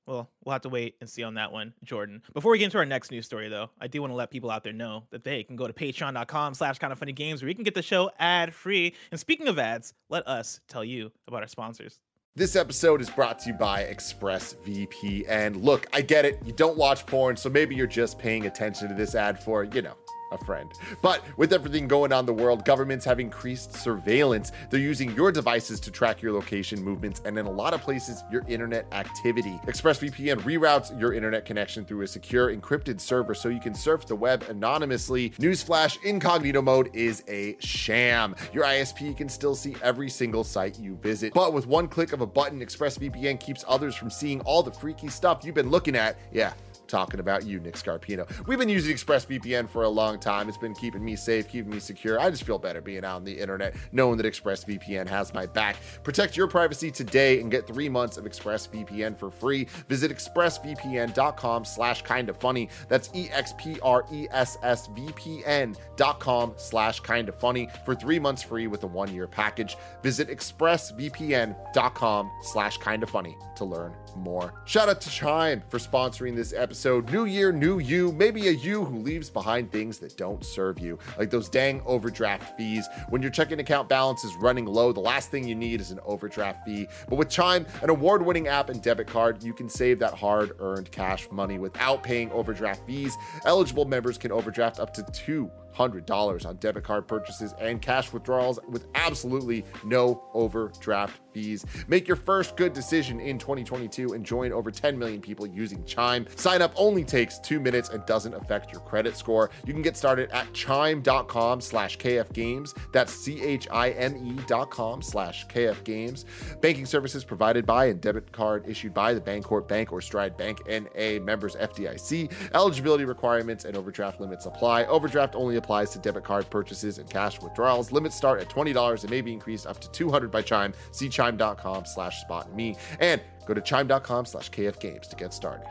[0.09, 2.23] Well, we'll have to wait and see on that one, Jordan.
[2.33, 4.49] Before we get into our next news story, though, I do want to let people
[4.49, 7.49] out there know that they can go to patreon.com slash kind of funny games where
[7.49, 8.95] you can get the show ad free.
[9.11, 11.99] And speaking of ads, let us tell you about our sponsors.
[12.35, 15.63] This episode is brought to you by ExpressVPN.
[15.63, 16.39] Look, I get it.
[16.43, 19.83] You don't watch porn, so maybe you're just paying attention to this ad for, you
[19.83, 19.95] know,
[20.31, 20.71] a friend.
[21.01, 24.51] But with everything going on in the world, governments have increased surveillance.
[24.69, 28.23] They're using your devices to track your location movements and in a lot of places,
[28.31, 29.59] your internet activity.
[29.65, 34.15] ExpressVPN reroutes your internet connection through a secure encrypted server so you can surf the
[34.15, 35.31] web anonymously.
[35.31, 38.35] Newsflash, incognito mode is a sham.
[38.53, 41.33] Your ISP can still see every single site you visit.
[41.33, 45.07] But with one click of a button, ExpressVPN keeps others from seeing all the freaky
[45.07, 46.17] stuff you've been looking at.
[46.31, 46.53] Yeah,
[46.89, 48.27] talking about you, Nick Scarpino.
[48.47, 50.49] We've been using ExpressVPN for a long time.
[50.49, 52.19] It's been keeping me safe, keeping me secure.
[52.19, 55.77] I just feel better being out on the internet, knowing that ExpressVPN has my back.
[56.03, 59.67] Protect your privacy today and get three months of ExpressVPN for free.
[59.87, 62.69] Visit expressvpn.com slash kind of funny.
[62.87, 69.27] That's E-X-P-R-E-S-S-V-P-N dot com slash kind of funny for three months free with a one-year
[69.27, 69.77] package.
[70.01, 74.53] Visit expressvpn.com slash kind of funny to learn more.
[74.65, 77.11] Shout out to Chime for sponsoring this episode.
[77.11, 78.11] New year, new you.
[78.11, 82.57] Maybe a you who leaves behind things that don't serve you, like those dang overdraft
[82.57, 82.87] fees.
[83.09, 85.99] When your checking account balance is running low, the last thing you need is an
[86.05, 86.87] overdraft fee.
[87.07, 90.51] But with Chime, an award winning app and debit card, you can save that hard
[90.59, 93.15] earned cash money without paying overdraft fees.
[93.45, 95.51] Eligible members can overdraft up to two.
[95.75, 101.65] $100 on debit card purchases and cash withdrawals with absolutely no overdraft fees.
[101.87, 106.25] Make your first good decision in 2022 and join over 10 million people using Chime.
[106.35, 109.49] Sign up only takes two minutes and doesn't affect your credit score.
[109.65, 112.75] You can get started at chime.com slash kfgames.
[112.91, 116.25] That's C-H-I-M-E dot com slash kfgames.
[116.61, 120.61] Banking services provided by and debit card issued by the Bancorp Bank or Stride Bank
[120.67, 121.19] N.A.
[121.19, 122.31] members FDIC.
[122.53, 124.85] Eligibility requirements and overdraft limits apply.
[124.85, 127.91] Overdraft only applies to debit card purchases and cash withdrawals.
[127.91, 130.73] Limits start at $20 and may be increased up to 200 by Chime.
[130.91, 135.67] See chime.com slash spot me and go to chime.com slash KF games to get started.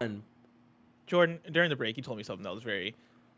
[0.00, 0.22] And
[1.06, 2.94] Jordan, during the break, you told me something that was very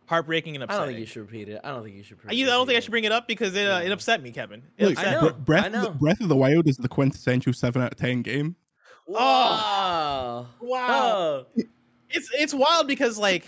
[0.07, 0.83] heartbreaking and upsetting.
[0.83, 1.61] I don't think you should repeat it.
[1.65, 2.19] I don't think you should.
[2.29, 4.23] I, you- I don't think I should bring it up because it, uh, it upset
[4.23, 4.63] me, Kevin.
[4.77, 5.31] It Look, upset I know.
[5.31, 5.91] Bre- Breath, I Of the, know.
[5.91, 8.55] Breath of the Wild is the quintessential seven out of ten game.
[9.07, 10.47] Wow.
[10.61, 10.89] Wow.
[10.91, 11.47] Oh.
[12.11, 13.47] It's it's wild because like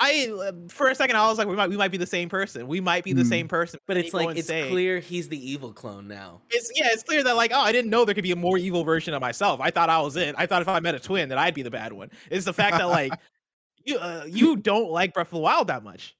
[0.00, 2.28] I uh, for a second I was like we might we might be the same
[2.28, 2.66] person.
[2.68, 3.28] We might be the Hmm.
[3.28, 3.80] same person.
[3.86, 6.40] But it's like and it's say- clear he's the evil clone now.
[6.50, 8.58] It's yeah, it's clear that like oh I didn't know there could be a more
[8.58, 9.60] evil version of myself.
[9.60, 10.34] I thought I was it.
[10.38, 12.10] I thought if I met a twin that I'd be the bad one.
[12.30, 13.12] It's the fact that like
[13.84, 16.14] you uh, you don't like Breath of the Wild that much.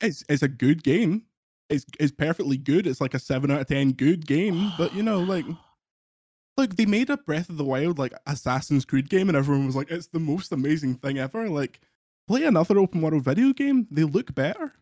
[0.00, 1.22] It's it's a good game.
[1.70, 2.86] It's it's perfectly good.
[2.86, 4.70] It's like a seven out of ten good game.
[4.78, 5.46] But you know, like
[6.56, 9.74] look, they made a Breath of the Wild like Assassin's Creed game, and everyone was
[9.74, 11.48] like, it's the most amazing thing ever.
[11.48, 11.80] Like,
[12.26, 13.86] play another open world video game.
[13.90, 14.72] They look better.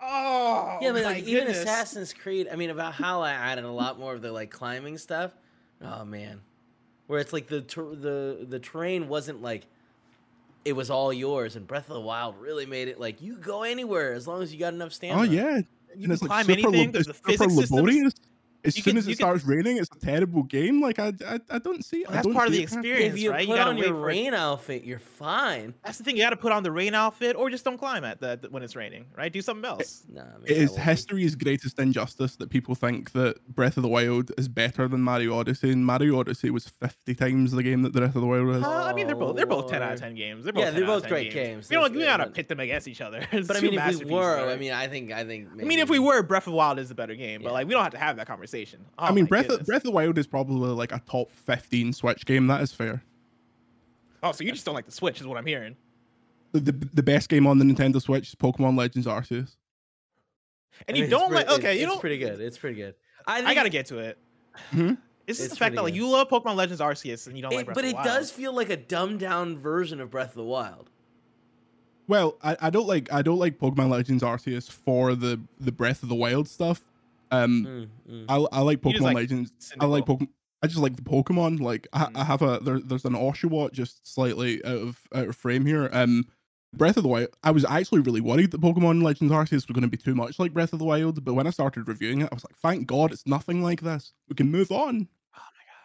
[0.00, 1.46] Oh yeah, but my like even.
[1.46, 4.98] Assassin's Creed, I mean, about how I added a lot more of the like climbing
[4.98, 5.32] stuff.
[5.80, 6.40] Oh man,
[7.06, 9.66] where it's like the ter- the the terrain wasn't like
[10.64, 13.62] it was all yours, and Breath of the Wild really made it like you go
[13.62, 15.20] anywhere as long as you got enough oh, stamina.
[15.20, 16.80] Oh yeah, you and can it's like climb super, anything.
[16.86, 18.14] lab- There's it's the super physics systems.
[18.64, 18.68] Laborious.
[18.72, 20.80] As You soon can- as you it can- starts raining, it's a terrible game.
[20.80, 22.04] Like I, I, I don't see.
[22.06, 23.46] I That's don't part of see the experience, If you right?
[23.46, 25.74] put gotta on wait your for rain outfit, you're fine.
[25.84, 26.16] That's the thing.
[26.16, 28.62] You got to put on the rain outfit, or just don't climb at the when
[28.62, 29.06] it's raining.
[29.16, 29.32] Right?
[29.32, 30.04] Do something else.
[30.12, 33.76] Nah, man, It that is won't be- history's greatest injustice that people think that Breath
[33.76, 37.62] of the Wild is better than Mario Odyssey, and Mario Odyssey was fifty times the
[37.62, 38.62] game that the Breath of the Wild is.
[38.62, 40.44] Uh, I mean, they're both they're both ten out of ten games.
[40.44, 41.68] They're both Yeah, they're both great games.
[41.68, 43.26] We don't we gotta pit them against each other.
[43.32, 45.48] But I mean, if we were, I mean, I think, I think.
[45.60, 47.42] I mean, if we were, Breath of the Wild is the better game.
[47.42, 48.51] But like, we don't have to have that conversation.
[48.54, 48.58] Oh,
[48.98, 49.64] I mean, my Breath of.
[49.66, 52.46] Breath of the Wild is probably like a top fifteen Switch game.
[52.48, 53.02] That is fair.
[54.22, 55.76] Oh, so you just don't like the Switch, is what I'm hearing.
[56.52, 59.56] The, the, the best game on the Nintendo Switch is Pokemon Legends Arceus.
[60.86, 61.58] And I you mean, it's don't pretty- like.
[61.58, 62.00] Okay, you it's don't.
[62.00, 62.40] pretty good.
[62.40, 62.94] It's pretty good.
[63.26, 64.18] I, I gotta get to it.
[64.72, 64.98] Mhm.
[65.26, 66.00] It's just It's the fact that like good.
[66.00, 67.96] you love Pokemon Legends Arceus and you don't It- like Breath but of it the
[67.96, 68.06] Wild.
[68.06, 70.90] does feel like a dumbed down version of Breath of the Wild.
[72.08, 76.02] Well, I, I don't like I don't like Pokemon Legends Arceus for the the Breath
[76.02, 76.82] of the Wild stuff.
[77.32, 78.24] Um, Mm, mm.
[78.28, 79.72] I, I like Pokemon like Legends.
[79.80, 80.28] I like Pokemon.
[80.62, 81.60] I just like the Pokemon.
[81.60, 82.16] Like I, Mm.
[82.16, 85.90] I have a there, there's an Oshawott just slightly out of out of frame here.
[85.92, 86.26] Um,
[86.74, 87.28] Breath of the Wild.
[87.42, 90.38] I was actually really worried that Pokemon Legends Arceus was going to be too much
[90.38, 92.86] like Breath of the Wild, but when I started reviewing it, I was like, thank
[92.86, 94.12] God it's nothing like this.
[94.28, 95.08] We can move on.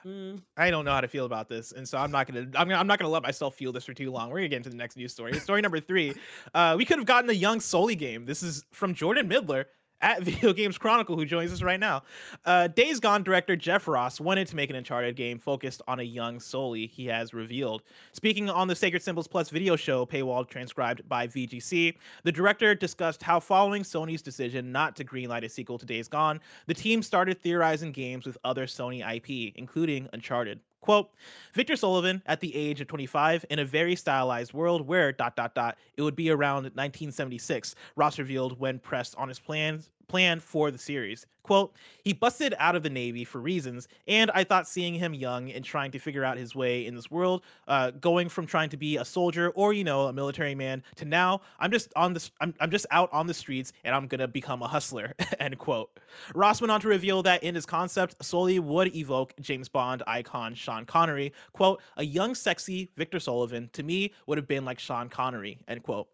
[0.05, 0.41] Mm.
[0.55, 2.41] I don't know how to feel about this, and so I'm not gonna.
[2.55, 4.29] I'm, gonna, I'm not gonna let myself feel this for too long.
[4.29, 5.33] We're gonna get into the next news story.
[5.39, 6.13] Story number three.
[6.53, 8.25] Uh, we could have gotten a young Sully game.
[8.25, 9.67] This is from Jordan Middler
[10.01, 12.03] at Video Games Chronicle, who joins us right now.
[12.45, 16.03] Uh, Days Gone director Jeff Ross wanted to make an Uncharted game focused on a
[16.03, 16.87] young Sully.
[16.87, 17.83] He has revealed.
[18.13, 23.23] Speaking on the Sacred Symbols Plus video show, paywall transcribed by VGC, the director discussed
[23.23, 27.41] how, following Sony's decision not to greenlight a sequel to Days Gone, the team started
[27.41, 30.59] theorizing games with other Sony IP, including Uncharted.
[30.87, 31.11] Quote,
[31.53, 35.53] Victor Sullivan, at the age of 25, in a very stylized world where dot dot
[35.53, 40.71] dot it would be around 1976, Ross revealed when pressed on his plans plan for
[40.71, 41.25] the series.
[41.47, 45.49] Quote, he busted out of the Navy for reasons, and I thought seeing him young
[45.49, 48.77] and trying to figure out his way in this world, uh, going from trying to
[48.77, 52.31] be a soldier or, you know, a military man to now I'm just on this
[52.41, 55.97] I'm, I'm just out on the streets and I'm gonna become a hustler, end quote.
[56.35, 60.53] Ross went on to reveal that in his concept, Sully would evoke James Bond icon
[60.53, 61.31] Sean Connery.
[61.53, 65.81] Quote, a young, sexy Victor Sullivan to me would have been like Sean Connery, end
[65.83, 66.09] quote.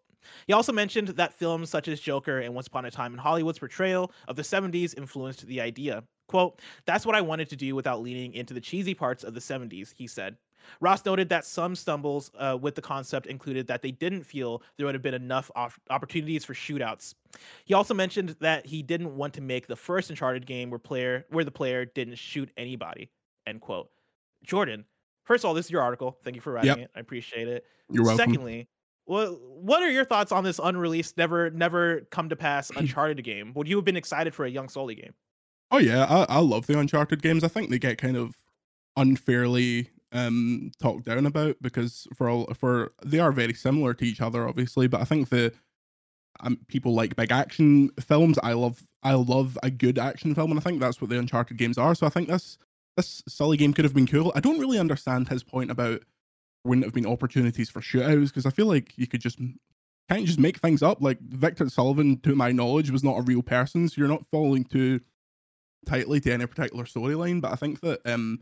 [0.46, 3.58] He also mentioned that films such as Joker and Once Upon a Time in Hollywood's
[3.58, 6.04] portrayal of the 70s influenced the idea.
[6.28, 9.40] Quote, that's what I wanted to do without leaning into the cheesy parts of the
[9.40, 10.36] 70s, he said.
[10.80, 14.86] Ross noted that some stumbles uh, with the concept included that they didn't feel there
[14.86, 17.14] would have been enough op- opportunities for shootouts.
[17.66, 21.26] He also mentioned that he didn't want to make the first Uncharted game where player
[21.30, 23.10] where the player didn't shoot anybody.
[23.46, 23.90] End quote.
[24.42, 24.86] Jordan,
[25.24, 26.16] first of all, this is your article.
[26.24, 26.78] Thank you for writing Yep.
[26.78, 26.90] it.
[26.96, 27.66] I appreciate it.
[27.90, 28.18] You're welcome.
[28.18, 28.68] Secondly,
[29.04, 33.52] what what are your thoughts on this unreleased, never never come to pass Uncharted game?
[33.54, 35.14] Would you have been excited for a young Sully game?
[35.70, 37.44] Oh yeah, I, I love the Uncharted games.
[37.44, 38.34] I think they get kind of
[38.96, 44.20] unfairly um talked down about because for all for they are very similar to each
[44.20, 44.86] other, obviously.
[44.86, 45.52] But I think the
[46.40, 48.38] um, people like big action films.
[48.42, 51.56] I love I love a good action film, and I think that's what the Uncharted
[51.56, 51.94] games are.
[51.94, 52.58] So I think this
[52.96, 54.32] this Sully game could have been cool.
[54.34, 56.02] I don't really understand his point about
[56.64, 59.38] wouldn't have been opportunities for shootouts because I feel like you could just
[60.08, 61.00] can't just make things up.
[61.00, 64.64] Like Victor Sullivan, to my knowledge, was not a real person, so you're not following
[64.64, 65.00] too
[65.86, 67.40] tightly to any particular storyline.
[67.40, 68.40] But I think that um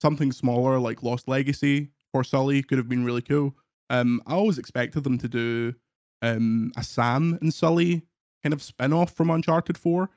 [0.00, 3.54] something smaller like Lost Legacy or Sully could have been really cool.
[3.88, 5.74] Um, I always expected them to do
[6.22, 8.02] um a Sam and Sully
[8.42, 10.08] kind of spin off from Uncharted 4.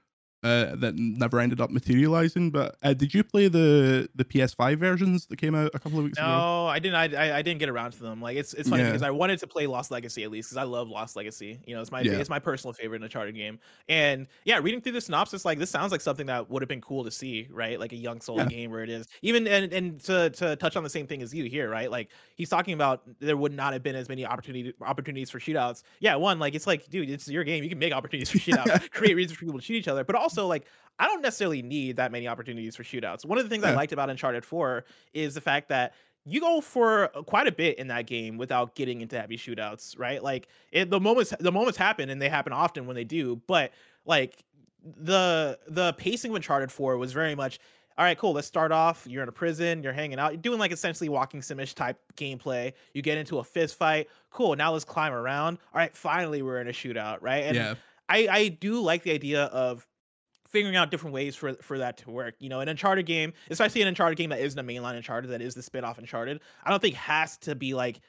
[0.44, 2.50] Uh, that never ended up materializing.
[2.50, 6.06] But uh, did you play the the PS5 versions that came out a couple of
[6.06, 6.32] weeks no, ago?
[6.38, 6.96] No, I didn't.
[6.96, 8.22] I, I, didn't get around to them.
[8.22, 8.90] Like it's it's funny Yeah.
[8.90, 11.60] because I wanted to play Lost Legacy at least because I love Lost Legacy.
[11.66, 12.14] You know, it's my Yeah.
[12.14, 13.60] it's my personal favorite Uncharted game.
[13.90, 16.82] And yeah, reading through the synopsis, like this sounds like something that would have been
[16.82, 17.80] cool to see, right?
[17.80, 18.46] Like a young soul Yeah.
[18.46, 21.34] game where it is even and and to to touch on the same thing as
[21.34, 21.92] you here, right?
[21.92, 25.84] Like he's talking about there would not have been as many opportunity opportunities for shootouts.
[26.00, 27.64] Yeah, one like it's like dude, it's your game.
[27.64, 30.16] You can make opportunities for shootouts, create reasons for people to shoot each other, but
[30.16, 30.66] also like
[31.00, 33.26] I don't necessarily need that many opportunities for shootouts.
[33.26, 35.94] One of the things I liked about Uncharted 4 is the fact that
[36.26, 39.98] you go for uh, quite a bit in that game without getting into heavy shootouts,
[39.98, 40.22] right?
[40.22, 43.72] Like it, the moments the moments happen and they happen often when they do, but
[44.06, 44.44] like
[44.84, 47.60] the the pacing of Uncharted 4 was very much
[48.00, 48.32] all right, cool.
[48.32, 49.06] Let's start off.
[49.06, 49.84] You're in a prison.
[49.84, 50.32] You're hanging out.
[50.32, 52.72] You're doing like essentially walking simish type gameplay.
[52.94, 54.08] You get into a fist fight.
[54.32, 54.56] Cool.
[54.56, 55.58] Now let's climb around.
[55.74, 55.94] All right.
[55.94, 57.44] Finally, we're in a shootout, right?
[57.44, 57.76] And yeah,
[58.08, 59.86] I I do like the idea of
[60.50, 62.36] figuring out different ways for for that to work.
[62.40, 65.42] You know, an Uncharted game, especially an Uncharted game that isn't a mainline Uncharted, that
[65.42, 68.02] is the spin-off Uncharted, I don't think has to be like,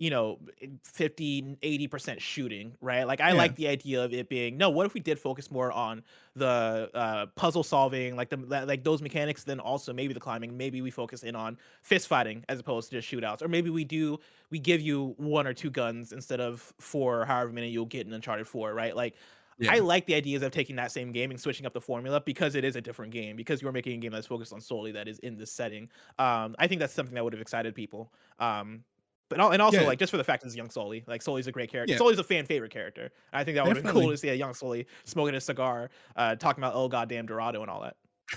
[0.00, 0.38] you know,
[0.84, 3.02] 50, 80% shooting, right?
[3.02, 3.32] Like I Yeah.
[3.32, 6.04] like the idea of it being, no, what if we did focus more on
[6.36, 10.80] the uh puzzle solving, like the like those mechanics, then also maybe the climbing, maybe
[10.82, 13.42] we focus in on fist fighting as opposed to just shootouts.
[13.42, 14.18] Or maybe we do
[14.50, 18.12] we give you one or two guns instead of four, however many you'll get in
[18.12, 18.94] Uncharted 4, right?
[18.94, 19.16] Like
[19.58, 19.72] yeah.
[19.72, 22.54] I like the ideas of taking that same game and switching up the formula because
[22.54, 25.08] it is a different game because you're making a game that's focused on Sully that
[25.08, 25.88] is in this setting.
[26.18, 28.12] Um, I think that's something that would have excited people.
[28.38, 28.84] Um,
[29.28, 29.86] but and also Yeah.
[29.86, 31.92] like just for the fact that it's young Sully, like Sully's a great character.
[31.92, 31.98] Yeah.
[31.98, 33.10] Sully's a fan favorite character.
[33.32, 35.90] I think that would have been cool to see a young Sully smoking a cigar,
[36.16, 37.96] uh, talking about oh goddamn Dorado and all that.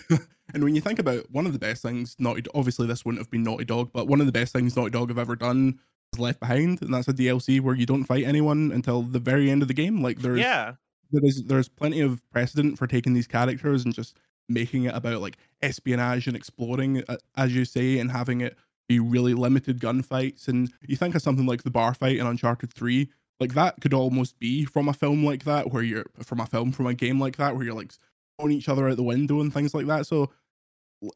[0.53, 3.31] And when you think about one of the best things, Naughty obviously this wouldn't have
[3.31, 5.79] been Naughty Dog, but one of the best things Naughty Dog have ever done
[6.13, 9.49] is Left Behind, and that's a DLC where you don't fight anyone until the very
[9.49, 10.01] end of the game.
[10.03, 10.73] Like there's Yeah,
[11.11, 14.17] there is there's plenty of precedent for taking these characters and just
[14.49, 18.57] making it about like espionage and exploring, uh, as you say, and having it
[18.87, 20.47] be really limited gunfights.
[20.47, 23.09] And you think of something like the bar fight in Uncharted Three,
[23.39, 26.71] like that could almost be from a film like that, where you're from a film
[26.71, 27.93] from a game like that, where you're like
[28.37, 30.05] throwing each other out the window and things like that.
[30.07, 30.31] So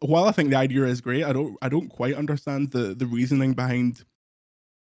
[0.01, 3.05] while I think the idea is great, I don't I don't quite understand the the
[3.05, 4.03] reasoning behind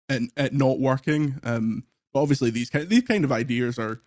[0.09, 1.39] it, it not working.
[1.43, 1.83] Um,
[2.13, 4.01] but obviously these kind these kind of ideas are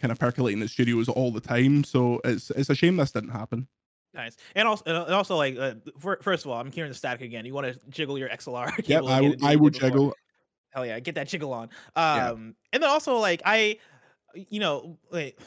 [0.00, 1.84] kind of percolating in the studios all the time.
[1.84, 3.66] So it's it's a shame this didn't happen.
[4.14, 4.36] nice.
[4.54, 7.44] And also, and also like uh, fir- first of all, I'm hearing the static again.
[7.44, 8.72] You want to jiggle your XLR?
[8.86, 10.14] Yeah, I will I your will jiggle
[10.70, 12.28] hell yeah get that jiggle on Yeah.
[12.32, 13.78] um and then also like i
[14.34, 15.38] you know like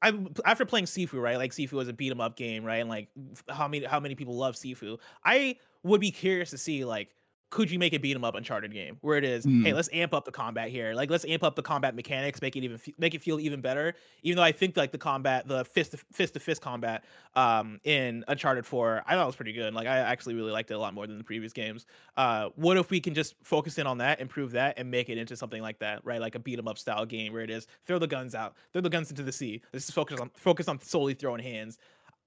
[0.00, 1.36] I after playing Sifu, right?
[1.36, 2.78] Like Sifu was a beat 'em up game, right?
[2.78, 4.98] And like f- how many how many people love Sifu?
[5.24, 7.14] I would be curious to see like
[7.52, 9.74] could you make a beat 'em up Uncharted game where it is, hey, Mm.
[9.74, 10.94] let's amp up the combat here.
[10.94, 13.94] Like let's amp up the combat mechanics, make it even make it feel even better.
[14.22, 17.04] Even though I think like the combat, the fist to fist to fist combat
[17.36, 19.74] um in Uncharted 4, I thought it was pretty good.
[19.74, 21.86] Like I actually really liked it a lot more than the previous games.
[22.16, 25.18] Uh what if we can just focus in on that, improve that and make it
[25.18, 26.20] into something like that, right?
[26.20, 28.82] Like a beat 'em up style game where it is throw the guns out, throw
[28.82, 29.62] the guns into the sea.
[29.72, 31.78] Let's just focus on focus on solely throwing hands.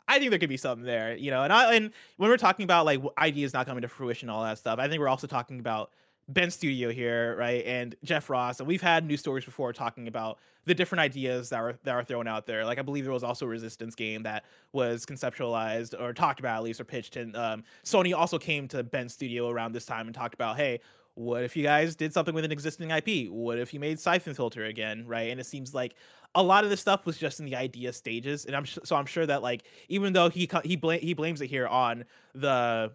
[0.08, 1.44] I think there could be something there, you know.
[1.44, 4.58] And I and when we're talking about like ideas not coming to fruition, all that
[4.58, 5.92] stuff, I think we're also talking about
[6.28, 7.64] Bend Studio here, right?
[7.66, 11.60] And Jeff Ross, and we've had news stories before talking about the different ideas that
[11.60, 12.66] are that are thrown out there.
[12.66, 16.58] Like I believe there was also a Resistance game that was conceptualized or talked about
[16.58, 20.08] at least or pitched, and um, Sony also came to Bend Studio around this time
[20.08, 20.80] and talked about, hey,
[21.16, 23.32] what if you guys did something with an existing IP?
[23.32, 25.32] What if you made Siphon Filter again, right?
[25.32, 25.96] And it seems like
[26.36, 28.96] a lot of this stuff was just in the idea stages, and I'm sh- so
[28.96, 32.92] I'm sure that like even though he he bla- he blames it here on the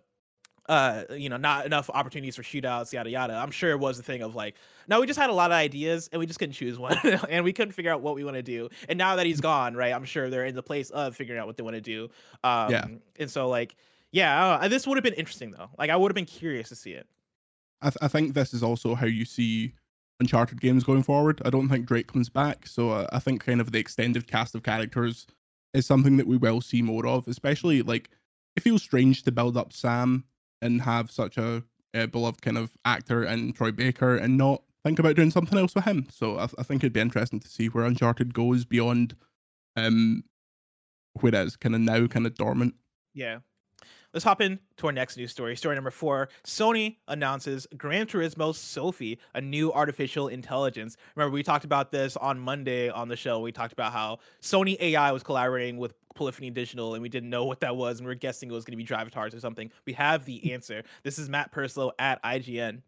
[0.68, 4.02] uh you know not enough opportunities for shootouts yada yada i'm sure it was a
[4.02, 4.54] thing of like
[4.88, 6.94] no we just had a lot of ideas and we just couldn't choose one
[7.30, 9.74] and we couldn't figure out what we want to do and now that he's gone
[9.74, 12.04] right i'm sure they're in the place of figuring out what they want to do
[12.44, 12.86] um Yeah.
[13.18, 13.74] and so like
[14.12, 16.92] yeah this would have been interesting though like i would have been curious to see
[16.92, 17.06] it
[17.80, 19.72] I, th- I think this is also how you see
[20.20, 21.40] Uncharted games going forward.
[21.44, 24.54] I don't think Drake comes back, so uh, I think kind of the extended cast
[24.54, 25.26] of characters
[25.72, 27.26] is something that we will see more of.
[27.26, 28.10] Especially like
[28.56, 30.24] it feels strange to build up Sam
[30.60, 31.62] and have such a,
[31.94, 35.74] uh beloved kind of actor and Troy Baker and not think about doing something else
[35.74, 36.06] with him.
[36.10, 39.16] So I, I think it'd be interesting to see where Uncharted goes beyond
[39.76, 40.22] um
[41.14, 42.74] where it is kind of now kind of dormant.
[43.14, 43.38] Yeah.
[44.12, 45.54] Let's hop in to our next news story.
[45.56, 50.96] Story number four Sony announces Gran Turismo Sophy, a new artificial intelligence.
[51.14, 53.38] Remember, we talked about this on Monday on the show.
[53.38, 57.44] We talked about how Sony AI was collaborating with Polyphony Digital, and we didn't know
[57.44, 59.70] what that was, and we are guessing it was going to be Drivatars or something.
[59.86, 60.82] We have the answer.
[61.04, 62.82] This is Matt Purslow at IGN.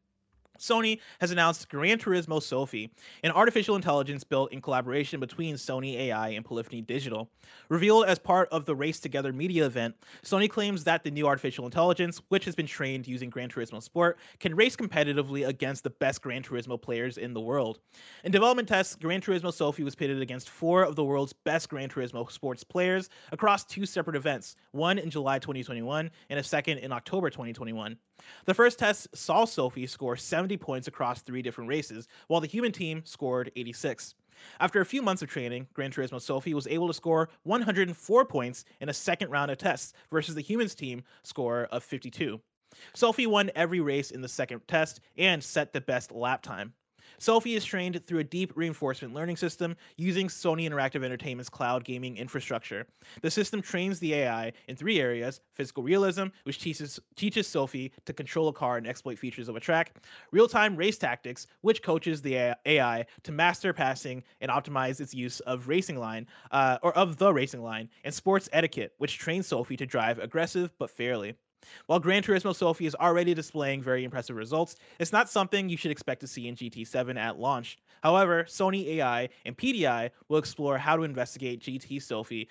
[0.58, 2.90] Sony has announced Gran Turismo Sophy,
[3.24, 7.30] an artificial intelligence built in collaboration between Sony AI and Polyphony Digital.
[7.68, 11.64] Revealed as part of the Race Together media event, Sony claims that the new artificial
[11.64, 16.22] intelligence, which has been trained using Gran Turismo Sport, can race competitively against the best
[16.22, 17.80] Gran Turismo players in the world.
[18.24, 21.88] In development tests, Gran Turismo Sophy was pitted against four of the world's best Gran
[21.88, 26.92] Turismo sports players across two separate events, one in July 2021 and a second in
[26.92, 27.96] October 2021.
[28.44, 32.72] The first test saw Sophy score 70 points across three different races, while the human
[32.72, 34.14] team scored 86.
[34.60, 38.64] After a few months of training, Gran Turismo Sophy was able to score 104 points
[38.80, 42.40] in a second round of tests versus the humans team score of 52.
[42.94, 46.72] Sophy won every race in the second test and set the best lap time.
[47.22, 52.16] Sophy is trained through a deep reinforcement learning system using Sony Interactive Entertainment's cloud gaming
[52.16, 52.84] infrastructure.
[53.20, 58.12] The system trains the AI in three areas physical realism, which teaches, teaches Sophy to
[58.12, 59.94] control a car and exploit features of a track,
[60.32, 65.38] real time race tactics, which coaches the AI to master passing and optimize its use
[65.40, 69.76] of racing line, uh, or of the racing line, and sports etiquette, which trains Sophy
[69.76, 71.36] to drive aggressive but fairly.
[71.86, 75.90] While Gran Turismo Sophy is already displaying very impressive results, it's not something you should
[75.90, 77.78] expect to see in GT7 at launch.
[78.02, 82.48] However, Sony AI and PDI will explore how to investigate GT Sophy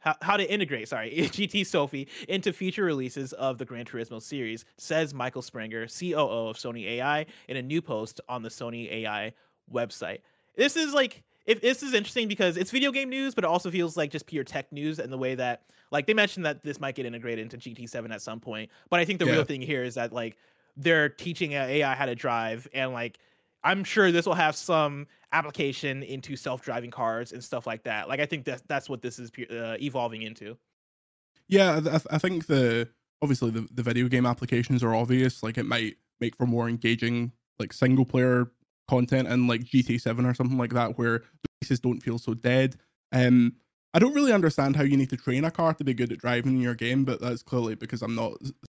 [0.00, 4.64] how, how to integrate, sorry, GT Sophy into future releases of the Gran Turismo series,
[4.78, 9.32] says Michael Spranger, COO of Sony AI, in a new post on the Sony AI
[9.72, 10.20] website.
[10.56, 13.72] This is like if this is interesting because it's video game news, but it also
[13.72, 16.78] feels like just pure tech news and the way that like they mentioned that this
[16.78, 18.70] might get integrated into GT7 at some point.
[18.88, 19.32] But I think the yeah.
[19.32, 20.36] real thing here is that like
[20.76, 23.18] they're teaching AI how to drive and like
[23.64, 28.08] I'm sure this will have some application into self-driving cars and stuff like that.
[28.08, 30.56] Like I think that that's what this is uh, evolving into.
[31.48, 32.88] Yeah, I, I think the
[33.22, 35.42] obviously the, the video game applications are obvious.
[35.42, 38.52] Like it might make for more engaging like single player
[38.90, 42.76] content in like GT7 or something like that, where the races don't feel so dead.
[43.12, 43.54] Um,
[43.94, 46.18] I don't really understand how you need to train a car to be good at
[46.18, 48.34] driving in your game, but that's clearly because I'm not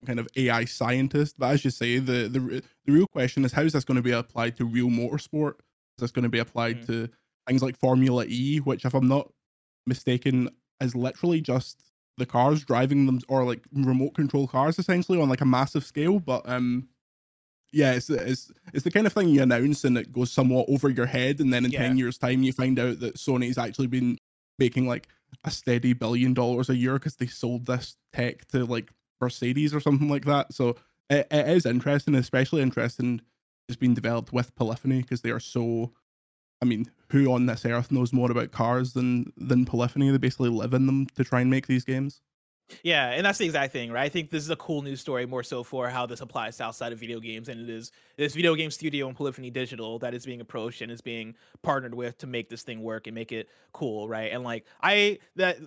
[0.06, 1.36] kind of AI scientist.
[1.38, 4.02] But as you say, the the the real question is how is this going to
[4.04, 5.56] be applied to real motorsport?
[5.98, 7.04] Is this going to be applied mm-hmm.
[7.04, 7.10] to
[7.48, 9.32] things like Formula E, which, if I'm not
[9.86, 10.50] mistaken,
[10.82, 11.84] is literally just
[12.18, 16.20] the cars driving them or like remote control cars essentially on like a massive scale.
[16.20, 16.88] But um,
[17.72, 20.90] yeah, it's, it's it's the kind of thing you announce and it goes somewhat over
[20.90, 21.80] your head, and then in yeah.
[21.88, 24.18] ten years' time you find out that Sony's actually been
[24.60, 25.08] making like
[25.44, 28.92] a steady billion dollars a year because they sold this tech to like
[29.22, 30.54] Mercedes or something like that.
[30.54, 30.76] So
[31.10, 33.22] it, it is interesting, especially interesting.
[33.70, 35.94] It's been developed with Polyphony because they are so.
[36.62, 40.12] I mean, who on this earth knows more about cars than than Polyphony?
[40.12, 42.22] They basically live in them to try and make these games.
[42.84, 44.04] Yeah, and that's the exact thing, right?
[44.04, 46.64] I think this is a cool news story more so for how this applies to
[46.64, 50.14] outside of video games, and it is this video game studio and Polyphony Digital that
[50.14, 53.32] is being approached and is being partnered with to make this thing work and make
[53.32, 54.32] it cool, right?
[54.32, 55.58] And like I that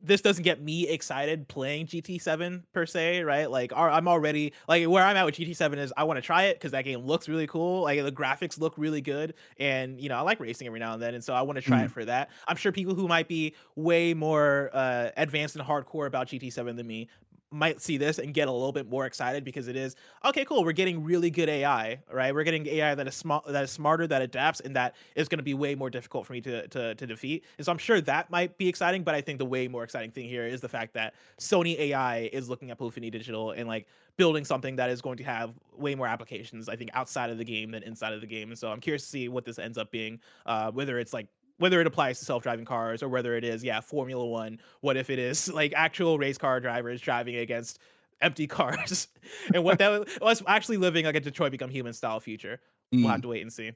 [0.00, 3.50] this doesn't get me excited playing GT7 per se, right?
[3.50, 6.54] Like I'm already like where I'm at with GT7 is I want to try it
[6.54, 7.82] because that game looks really cool.
[7.82, 11.02] Like the graphics look really good, and you know I like racing every now and
[11.02, 11.86] then, and so I want to try mm.
[11.86, 12.30] it for that.
[12.46, 16.86] I'm sure people who might be way more uh, advanced and hardcore about GT7 than
[16.86, 17.08] me
[17.50, 19.94] might see this and get a little bit more excited because it is
[20.24, 22.34] okay cool we're getting really good ai right?
[22.34, 25.38] We're getting ai that is smart that is smarter that adapts and that is going
[25.38, 27.44] to be way more difficult for me to, to to defeat.
[27.58, 30.10] And so i'm sure that might be exciting but i think the way more exciting
[30.10, 33.86] thing here is the fact that sony ai is looking at polyphony digital and like
[34.16, 37.44] building something that is going to have way more applications i think outside of the
[37.44, 38.50] game than inside of the game.
[38.50, 41.28] And so i'm curious to see what this ends up being uh, whether it's like
[41.58, 45.10] whether it applies to self-driving cars or whether it is yeah formula one what if
[45.10, 47.78] it is like actual race car drivers driving against
[48.20, 49.08] empty cars
[49.54, 52.60] and what that was actually living like a detroit become human style future
[52.94, 53.00] mm.
[53.02, 53.22] we'll have mm.
[53.22, 53.72] to wait and see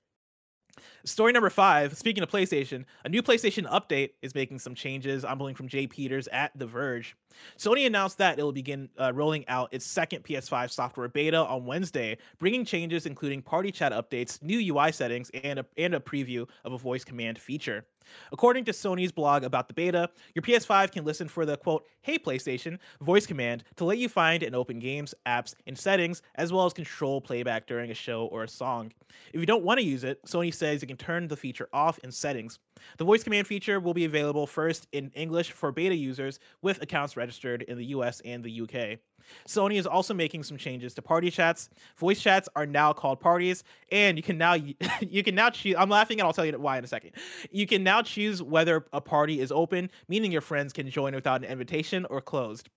[1.05, 1.97] Story number five.
[1.97, 5.25] Speaking of PlayStation, a new PlayStation update is making some changes.
[5.25, 7.17] I'm pulling from Jay Peters at The Verge.
[7.59, 11.65] Sony announced that it will begin uh, rolling out its second PS5 software beta on
[11.65, 16.47] Wednesday, bringing changes including party chat updates, new UI settings, and a, and a preview
[16.65, 17.85] of a voice command feature.
[18.33, 22.19] According to Sony's blog about the beta, your PS5 can listen for the quote, Hey
[22.19, 26.67] PlayStation voice command to let you find and open games, apps, and settings, as well
[26.67, 28.93] as control playback during a show or a song.
[29.33, 31.99] If you don't want to use it, Sony says you can turn the feature off
[32.01, 32.59] in settings.
[32.99, 37.17] The voice command feature will be available first in English for beta users with accounts
[37.17, 38.99] registered in the US and the UK.
[39.47, 41.71] Sony is also making some changes to party chats.
[41.97, 44.55] Voice chats are now called parties, and you can now
[45.01, 45.77] you can now choose.
[45.79, 47.13] I'm laughing, and I'll tell you why in a second.
[47.51, 51.45] You can now choose whether a party is open, meaning your friends can join without
[51.45, 52.69] an invitation, or closed.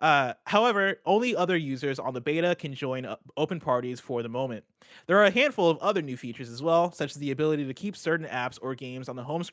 [0.00, 3.06] Uh, however, only other users on the beta can join
[3.36, 4.64] open parties for the moment.
[5.06, 7.74] There are a handful of other new features as well, such as the ability to
[7.74, 9.51] keep certain apps or games on the home screen,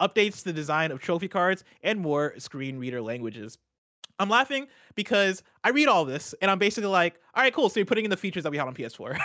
[0.00, 3.58] updates to the design of trophy cards, and more screen reader languages.
[4.18, 7.68] I'm laughing because I read all this and I'm basically like, all right, cool.
[7.68, 9.18] So you're putting in the features that we had on PS4.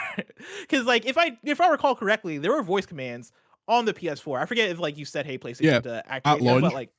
[0.61, 3.32] Because like if I if I recall correctly, there were voice commands
[3.67, 4.41] on the PS4.
[4.41, 6.91] I forget if like you said, hey, PlayStation yeah, to activate them, but like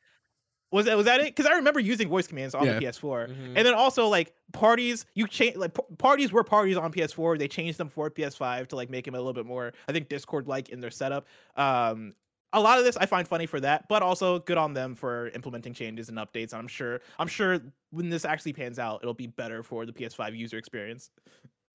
[0.72, 1.26] was that was that it?
[1.26, 2.78] Because I remember using voice commands on yeah.
[2.78, 3.56] the PS4, mm-hmm.
[3.56, 5.04] and then also like parties.
[5.14, 7.38] You change like p- parties were parties on PS4.
[7.38, 10.08] They changed them for PS5 to like make them a little bit more, I think,
[10.08, 11.26] Discord like in their setup.
[11.56, 12.14] Um,
[12.52, 15.28] a lot of this I find funny for that, but also good on them for
[15.30, 16.52] implementing changes and updates.
[16.52, 19.92] And I'm sure I'm sure when this actually pans out, it'll be better for the
[19.92, 21.10] PS5 user experience.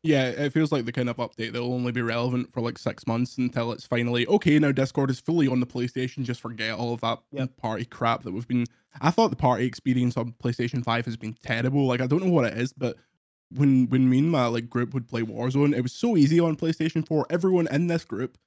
[0.03, 2.77] Yeah, it feels like the kind of update that will only be relevant for like
[2.77, 4.59] six months until it's finally okay.
[4.59, 6.23] Now Discord is fully on the PlayStation.
[6.23, 7.57] Just forget all of that yep.
[7.57, 8.65] party crap that we've been.
[9.01, 11.85] I thought the party experience on PlayStation Five has been terrible.
[11.85, 12.95] Like I don't know what it is, but
[13.51, 16.55] when when me and my like group would play Warzone, it was so easy on
[16.55, 17.25] PlayStation Four.
[17.29, 18.37] Everyone in this group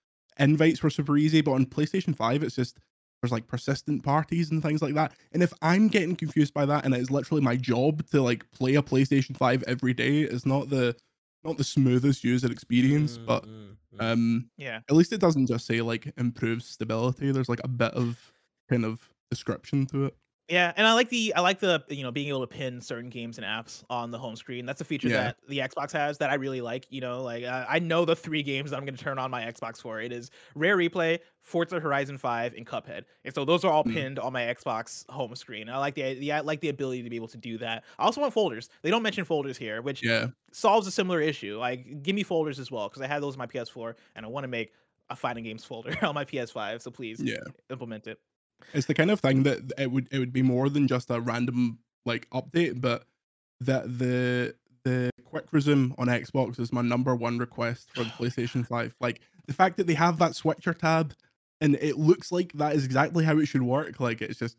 [0.41, 2.79] invites were super easy, but on PlayStation 5, it's just
[3.23, 5.13] there's like persistent parties and things like that.
[5.33, 8.77] And if I'm getting confused by that and it's literally my job to like play
[8.77, 10.97] a PlayStation 5 every day, it's not the
[11.45, 14.03] not the smoothest user experience, mm, but mm, mm.
[14.13, 14.81] um yeah.
[14.89, 17.31] At least it doesn't just say like improves stability.
[17.31, 18.33] There's like a bit of
[18.69, 20.17] kind of description to it.
[20.51, 23.09] Yeah, and I like the I like the you know being able to pin certain
[23.09, 24.67] games and apps on the home screen.
[24.67, 25.23] That's a feature yeah.
[25.23, 26.87] that the Xbox has that I really like.
[26.91, 29.31] You know, like uh, I know the three games that I'm going to turn on
[29.31, 30.01] my Xbox for.
[30.01, 33.05] It is Rare Replay, Forza Horizon 5, and Cuphead.
[33.25, 33.93] And so those are all mm.
[33.93, 35.69] pinned on my Xbox home screen.
[35.69, 37.85] I like the, the I like the ability to be able to do that.
[38.01, 38.71] I also want folders.
[38.83, 40.27] They don't mention folders here, which yeah.
[40.51, 41.59] solves a similar issue.
[41.59, 44.29] Like give me folders as well because I had those on my PS4 and I
[44.29, 44.73] want to make
[45.11, 46.83] a fighting games folder on my PS5.
[46.83, 47.37] So please yeah.
[47.71, 48.19] implement it.
[48.73, 51.21] It's the kind of thing that it would it would be more than just a
[51.21, 53.05] random like update, but
[53.61, 54.55] that the
[54.85, 58.97] the quick resume on Xbox is my number one request for the PlayStation 5.
[59.01, 61.15] Like the fact that they have that switcher tab
[61.61, 64.01] and it looks like that is exactly how it should work.
[64.01, 64.57] Like it's just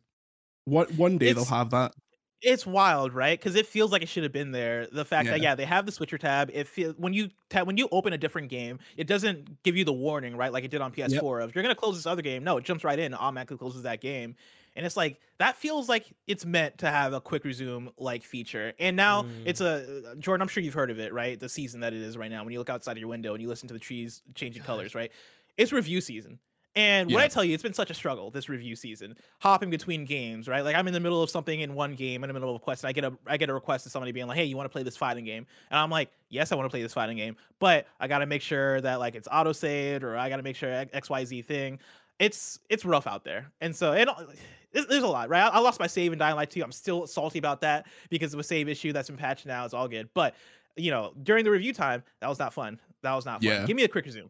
[0.66, 1.93] what one day it's, they'll have that
[2.42, 3.39] it's wild, right?
[3.39, 4.88] Because it feels like it should have been there.
[4.92, 5.32] The fact yeah.
[5.32, 6.50] that yeah, they have the switcher tab.
[6.54, 9.86] It feels when you tab, when you open a different game, it doesn't give you
[9.86, 10.52] the warning, right?
[10.52, 11.24] Like it did on PS4 yep.
[11.24, 12.44] of you're gonna close this other game.
[12.44, 14.36] No, it jumps right in, automatically closes that game.
[14.76, 18.74] And it's like that feels like it's meant to have a quick resume like feature.
[18.80, 19.30] And now mm.
[19.46, 20.42] it's a Jordan.
[20.42, 21.39] I'm sure you've heard of it, right?
[21.39, 22.44] The season that it is right now.
[22.44, 24.96] When you look outside of your window and you listen to the trees changing colors,
[24.96, 25.12] right?
[25.58, 26.39] It's review season.
[26.76, 27.15] And yeah.
[27.15, 30.47] what I tell you, it's been such a struggle this review season, hopping between games,
[30.47, 30.63] right?
[30.63, 32.59] Like I'm in the middle of something in one game, in the middle of a
[32.59, 34.55] quest, and I get a I get a request to somebody being like, "Hey, you
[34.55, 36.93] want to play this fighting game?" And I'm like, "Yes, I want to play this
[36.93, 40.30] fighting game, but I got to make sure that like it's auto saved, or I
[40.30, 41.80] got to make sure X Y Z thing."
[42.19, 44.26] It's it's rough out there, and so and uh,
[44.72, 45.41] there's a lot, right?
[45.41, 46.63] I lost my save in Dying Light 2.
[46.63, 49.65] I'm still salty about that because of a save issue that's been patched now.
[49.65, 50.36] It's all good, but
[50.78, 52.80] you know, during the review time, that was not fun.
[53.01, 53.51] That was not fun.
[53.51, 53.65] Yeah.
[53.65, 54.30] Give me a quick resume.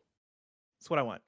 [0.80, 1.22] That's what I want.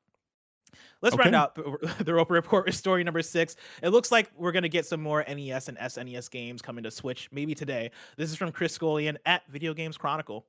[1.02, 1.24] Let's okay.
[1.24, 1.56] round out
[2.06, 3.56] the Roper Report with story number six.
[3.82, 6.92] It looks like we're going to get some more NES and SNES games coming to
[6.92, 7.92] Switch, maybe today.
[8.18, 10.46] This is from Chris Scullion at Video Games Chronicle.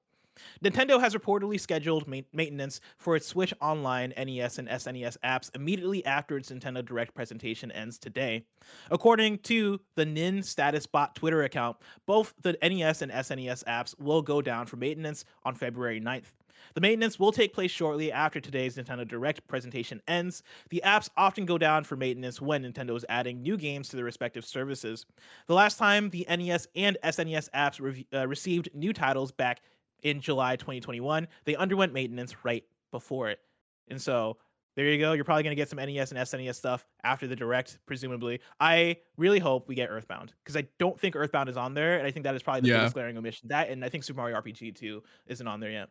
[0.62, 6.04] Nintendo has reportedly scheduled ma- maintenance for its Switch Online NES and SNES apps immediately
[6.06, 8.44] after its Nintendo Direct presentation ends today.
[8.90, 14.22] According to the Nin Status Bot Twitter account, both the NES and SNES apps will
[14.22, 16.32] go down for maintenance on February 9th.
[16.74, 20.42] The maintenance will take place shortly after today's Nintendo Direct presentation ends.
[20.70, 24.04] The apps often go down for maintenance when Nintendo is adding new games to their
[24.04, 25.06] respective services.
[25.46, 29.62] The last time the NES and SNES apps re- uh, received new titles back
[30.02, 33.40] in July 2021, they underwent maintenance right before it.
[33.88, 34.36] And so
[34.76, 35.12] there you go.
[35.12, 38.40] You're probably going to get some NES and SNES stuff after the direct, presumably.
[38.58, 42.06] I really hope we get Earthbound because I don't think Earthbound is on there, and
[42.06, 42.78] I think that is probably the yeah.
[42.78, 43.48] biggest glaring omission.
[43.48, 45.90] That and I think Super Mario RPG 2 isn't on there yet.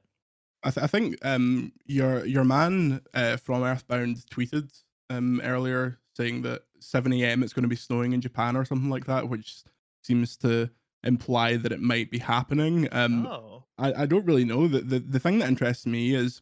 [0.64, 4.72] I, th- I think um, your your man uh, from Earthbound tweeted
[5.10, 7.44] um, earlier saying that 7 a.m.
[7.44, 9.64] it's going to be snowing in Japan or something like that, which
[10.04, 10.70] seems to
[11.04, 12.88] imply that it might be happening.
[12.92, 13.64] Um, oh.
[13.78, 14.68] I, I don't really know.
[14.68, 16.42] The, the the thing that interests me is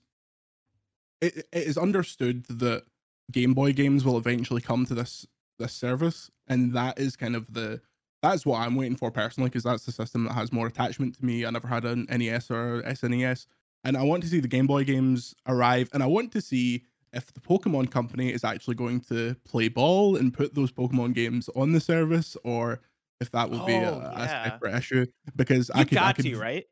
[1.22, 2.84] it, it is understood that
[3.32, 5.26] Game Boy games will eventually come to this
[5.58, 7.82] this service, and that is kind of the
[8.22, 11.26] that's what I'm waiting for personally because that's the system that has more attachment to
[11.26, 11.46] me.
[11.46, 13.48] I never had an NES or SNES,
[13.84, 16.86] and I want to see the Game Boy games arrive, and I want to see
[17.14, 21.50] if the Pokemon company is actually going to play ball and put those Pokemon games
[21.56, 22.82] on the service, or
[23.20, 24.44] if that will be a, Oh, a yeah.
[24.46, 25.06] separate issue.
[25.36, 26.66] Because You I could, I could, to, right?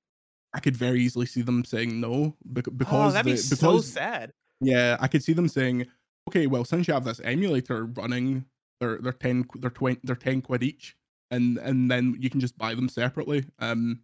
[0.54, 4.34] I could very easily see them saying no Oh, because that'd be the, so sad.
[4.62, 5.86] yeah, I could see them saying,
[6.30, 8.46] okay, well, since you have this emulator running,
[8.80, 10.96] they're they're ten they're twenty they're ten quid each,
[11.32, 13.44] and and then you can just buy them separately.
[13.60, 14.00] Um,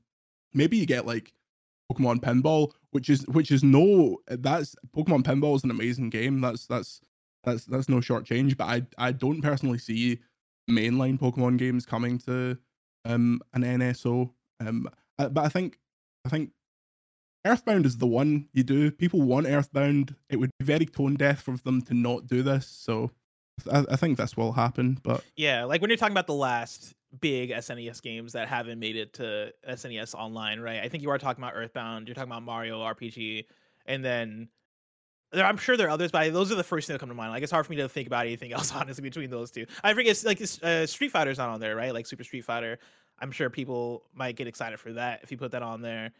[0.53, 1.33] maybe you get like
[1.91, 6.41] Pokemon Pinball, which is which is no that's Pokemon Pinball is an amazing game.
[6.41, 7.01] That's that's
[7.43, 8.57] that's that's no short change.
[8.57, 10.19] But I I don't personally see
[10.69, 12.57] mainline Pokemon games coming to
[13.05, 14.31] um an NSO.
[14.65, 15.77] Um, I- but I think
[16.25, 16.51] I think
[17.45, 18.89] Earthbound is the one you do.
[18.89, 20.15] People want Earthbound.
[20.29, 22.65] It would be very tone deaf for them to not do this.
[22.65, 23.11] So
[23.71, 24.97] I, I think this will happen.
[25.03, 28.95] But Yeah, like when you're talking about the last big SNES games that haven't made
[28.95, 30.79] it to SNES Online, right?
[30.81, 32.07] I think you are talking about Earthbound.
[32.07, 33.45] You're talking about Mario RPG,
[33.85, 34.49] and then
[35.31, 37.09] there, I'm sure there are others, but I, those are the first thing that come
[37.09, 37.31] to mind.
[37.31, 39.65] Like it's hard for me to think about anything else honestly between those two.
[39.83, 41.93] I think it's like uh, Street Fighter's not on there, right?
[41.93, 42.79] Like Super Street Fighter.
[43.19, 46.11] I'm sure people might get excited for that if you put that on there.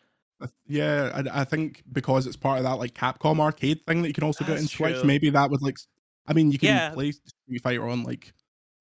[0.67, 4.13] yeah, I, I think because it's part of that like Capcom arcade thing that you
[4.13, 5.03] can also get in That's Switch, true.
[5.03, 5.77] maybe that would like.
[6.27, 6.89] I mean, you can Yeah.
[6.89, 8.33] play Street Fighter on like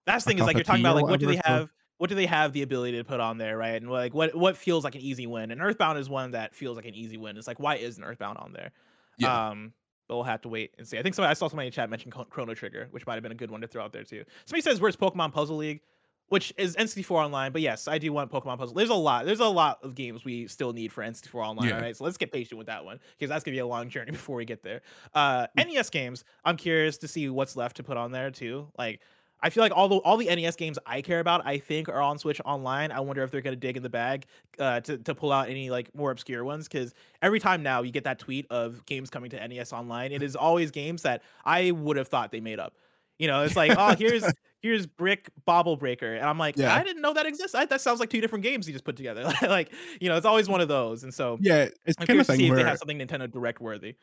[0.07, 1.71] That's the thing is like you're talking about like what do they whatever, so- have
[2.05, 3.80] what do they have the ability to put on there, right?
[3.80, 5.50] And like what what feels like an easy win.
[5.50, 7.38] And Earthbound is one that feels like an easy win.
[7.38, 8.72] It's like why isn't Earthbound on there?
[9.16, 9.48] Yeah.
[9.48, 9.72] Um
[10.07, 10.98] but we'll have to wait and see.
[10.98, 13.32] I think somebody I saw somebody in chat mention Chrono Trigger, which might have been
[13.32, 14.22] a good one to throw out there too.
[14.44, 15.80] Somebody says where's Pokemon Puzzle League,
[16.28, 18.74] which is N64 Online, but yes, I do want Pokemon Puzzle.
[18.74, 19.24] There's a lot.
[19.24, 21.76] There's a lot of games we still need for N64 Online, Yeah.
[21.76, 21.96] all right?
[21.96, 24.36] So let's get patient with that one because that's gonna be a long journey before
[24.36, 24.82] we get there.
[25.14, 28.68] Uh NES games, I'm curious to see what's left to put on there too.
[28.76, 29.00] Like
[29.45, 32.01] I feel like all the all the NES games I care about, I think, are
[32.01, 32.90] on Switch Online.
[32.90, 34.24] I wonder if they're gonna dig in the bag
[34.59, 36.66] uh, to to pull out any like more obscure ones.
[36.66, 40.22] Because every time now you get that tweet of games coming to NES Online, it
[40.22, 42.74] is always games that I would have thought they made up.
[43.18, 44.24] You know, it's like, oh, here's
[44.61, 46.74] here's Brick Bobble Breaker, and I'm like, Yeah.
[46.74, 47.55] I didn't know that exists.
[47.55, 49.30] I, that sounds like two different games you just put together.
[49.42, 49.70] like,
[50.01, 51.05] you know, it's always one of those.
[51.05, 53.61] And so yeah, it's I'm kind of see thing if they have something Nintendo Direct
[53.61, 53.97] worthy.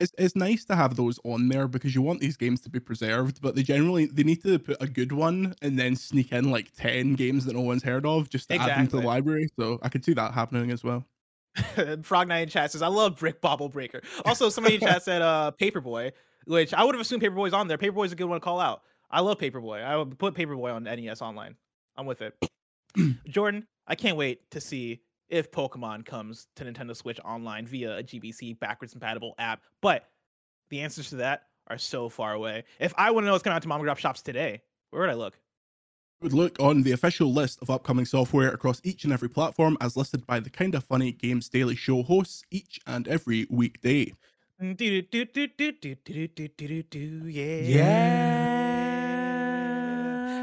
[0.00, 2.80] It's it's nice to have those on there because you want these games to be
[2.80, 6.50] preserved, but they generally they need to put a good one and then sneak in
[6.50, 9.48] like ten games that no one's heard of just to add them to the library.
[9.58, 11.04] So I could see that happening as well.
[12.02, 14.02] Frog Knight in chat says, I love Brick Bobble Breaker.
[14.24, 16.12] Also, somebody in chat said uh Paperboy,
[16.46, 17.78] which I would have assumed Paperboy's on there.
[17.78, 18.82] Paperboy's a good one to call out.
[19.10, 19.82] I love Paperboy.
[19.82, 21.56] I would put Paperboy on NES Online.
[21.96, 22.34] I'm with it.
[23.28, 28.02] Jordan, I can't wait to see if Pokemon comes to Nintendo Switch online via a
[28.02, 29.62] GBC backwards compatible app.
[29.82, 30.04] But
[30.70, 32.64] the answers to that are so far away.
[32.80, 35.02] If I want to know what's coming out to mom and pop shops today, where
[35.02, 35.38] would I look?
[36.20, 39.96] would look on the official list of upcoming software across each and every platform as
[39.96, 44.12] listed by the Kinda Funny Games Daily Show hosts each and every weekday.
[44.60, 44.74] Do,
[47.28, 47.60] yeah.
[47.60, 48.48] yeah.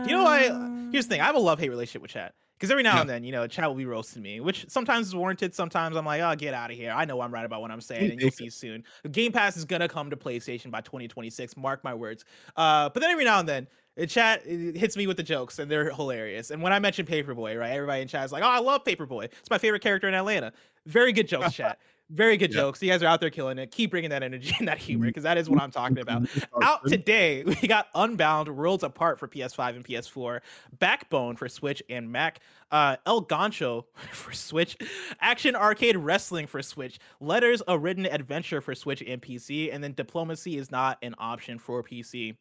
[0.06, 0.44] You know, I
[0.92, 1.22] here's the thing.
[1.22, 2.34] I have a love hate relationship with chat.
[2.58, 3.02] Because every now Yeah.
[3.02, 5.54] and then, you know, chat will be roasting me, which sometimes is warranted.
[5.54, 6.92] Sometimes I'm like, oh, get out of here.
[6.92, 8.84] I know I'm right about what I'm saying, and you'll see soon.
[9.12, 11.58] Game Pass is gonna come to PlayStation by 2026.
[11.58, 12.24] Mark my words.
[12.56, 15.60] Uh, but then every now and then, the chat it hits me with the jokes,
[15.60, 16.52] and they're hilarious.
[16.52, 19.26] And when I mention Paperboy, right, everybody in chat is like, oh, I love Paperboy.
[19.26, 20.52] It's my favorite character in Atlanta.
[20.86, 21.80] Very good jokes, chat.
[22.12, 22.62] Very good Yeah.
[22.62, 22.82] jokes.
[22.84, 23.72] You guys are out there killing it.
[23.72, 26.24] Keep bringing that energy and that humor, because that is what I'm talking about.
[26.24, 26.64] Mm-hmm.
[26.64, 30.42] Out today, we got Unbound Worlds Apart for PS5 and PS4,
[30.80, 32.42] Backbone for Switch and Mac,
[32.72, 34.78] uh, El Gancho for Switch,
[35.20, 39.94] Action Arcade Wrestling for Switch, Letters a Written Adventure for Switch and PC, and then
[39.94, 42.36] Diplomacy is not an option for PC.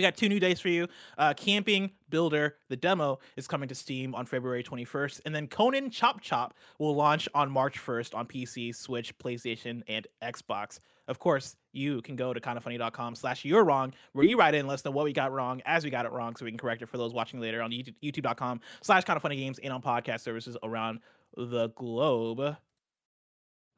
[0.00, 0.88] We got two new days for you.
[1.18, 5.20] Uh, Camping Builder, the demo, is coming to Steam on February 21st.
[5.26, 10.06] And then Conan Chop Chop will launch on March 1st on PC, Switch, PlayStation, and
[10.22, 10.80] Xbox.
[11.06, 14.72] Of course, you can go to kindafunny.com slash you're wrong, where you write in let
[14.72, 16.80] us know what we got wrong as we got it wrong so we can correct
[16.80, 21.00] it for those watching later on YouTube, youtube.com slash kindafunnygames and on podcast services around
[21.36, 22.56] the globe.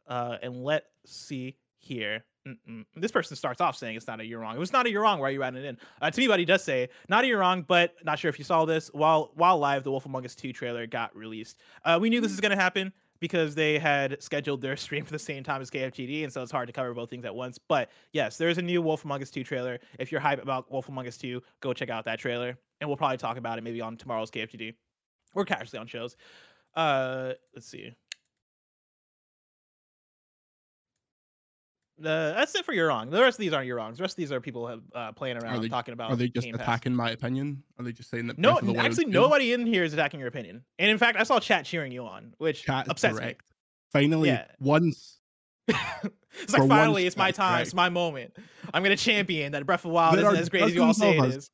[0.06, 2.22] Uh, and let's see here.
[2.46, 2.84] Mm-mm.
[2.96, 4.56] This person starts off saying it's not a you're wrong.
[4.56, 5.20] It was not a you're wrong.
[5.20, 5.78] Why are you writing it in?
[6.00, 8.44] Uh, to me, he does say, not a you're wrong, but not sure if you
[8.44, 8.90] saw this.
[8.92, 11.60] While while live, the Wolf Among Us 2 trailer got released.
[11.84, 15.12] Uh, we knew this was going to happen because they had scheduled their stream for
[15.12, 17.58] the same time as KFGD, and so it's hard to cover both things at once.
[17.58, 19.78] But yes, there is a new Wolf Among Us 2 trailer.
[20.00, 22.96] If you're hype about Wolf Among Us 2, go check out that trailer, and we'll
[22.96, 24.74] probably talk about it maybe on tomorrow's KFGD
[25.36, 26.16] or casually on shows.
[26.74, 27.94] Uh, let's see.
[32.04, 33.10] Uh, that's it for you're wrong.
[33.10, 33.98] The rest of these aren't you're wrongs.
[33.98, 36.10] The rest of these are people have, uh, playing around they- talking about.
[36.10, 37.62] Are they just attacking my opinion?
[37.78, 38.38] Are they just saying that?
[38.38, 40.64] No, actually, nobody in here is attacking your opinion.
[40.78, 43.42] And in fact, I saw chat cheering you on, which Chat upsets correct.
[43.92, 44.46] Finally, Yeah.
[44.60, 45.18] once.
[45.68, 47.52] It's like finally, it's my time.
[47.56, 47.66] correct.
[47.68, 48.34] It's my moment.
[48.72, 51.18] I'm gonna champion that Breath of Wild There isn't as great as you all say
[51.18, 51.50] it is.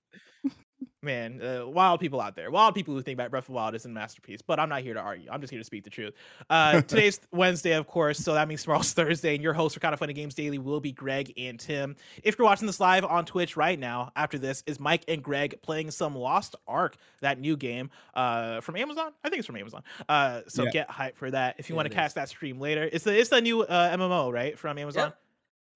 [1.00, 3.76] Man, uh, wild people out there, wild people who think that Breath of the Wild
[3.76, 4.42] isn't a masterpiece.
[4.42, 5.28] But I'm not here to argue.
[5.30, 6.12] I'm just here to speak the truth.
[6.50, 9.92] Uh, today's Wednesday, of course, so that means tomorrow's Thursday, and your hosts for Kind
[9.94, 11.94] of Funny Games Daily will be Greg and Tim.
[12.24, 15.62] If you're watching this live on Twitch right now, after this is Mike and Greg
[15.62, 19.12] playing some Lost Ark, that new game uh, from Amazon.
[19.22, 19.84] I think it's from Amazon.
[20.08, 20.70] Uh, so Yeah.
[20.70, 21.54] get hype for that.
[21.58, 21.96] If you Yeah, want to is.
[21.96, 25.12] catch that stream later, it's the it's the new uh, MMO right from Amazon.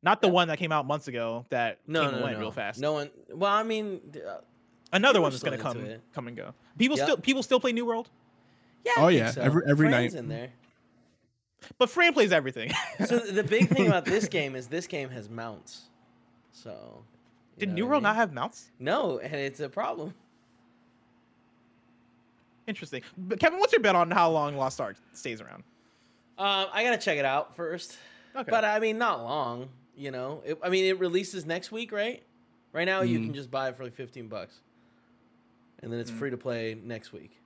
[0.02, 0.34] Not the Yep.
[0.34, 2.38] one that came out months ago that No, came no, no.
[2.40, 2.80] real fast.
[2.80, 3.08] No one.
[3.32, 4.38] Well, I mean, uh,
[4.92, 6.00] Another People one that's gonna come it.
[6.14, 6.54] come and go.
[6.78, 7.06] People Yep.
[7.06, 8.08] still people still play New World,
[8.84, 8.92] yeah.
[8.98, 9.40] Oh, yeah, so.
[9.40, 10.18] every- every Fran's night.
[10.20, 10.50] in there.
[11.78, 12.70] but Fran plays everything.
[13.06, 15.82] So the big thing about this game is this game has mounts.
[16.52, 17.04] So.
[17.58, 18.70] Did New what I World not have mounts?
[18.78, 20.14] No, and it's a problem.
[22.66, 23.02] Interesting.
[23.18, 25.64] But Kevin, what's your bet on how long Lost Ark stays around?
[26.38, 27.96] Um, I gotta check it out first.
[28.34, 28.50] Okay.
[28.50, 29.68] But I mean, not long.
[29.96, 32.22] You know, it, I mean, it releases next week, right?
[32.72, 33.24] Right now, you Mm.
[33.26, 34.60] can just buy it for like fifteen bucks,
[35.82, 36.18] and then it's Mm.
[36.18, 37.40] free to play next week.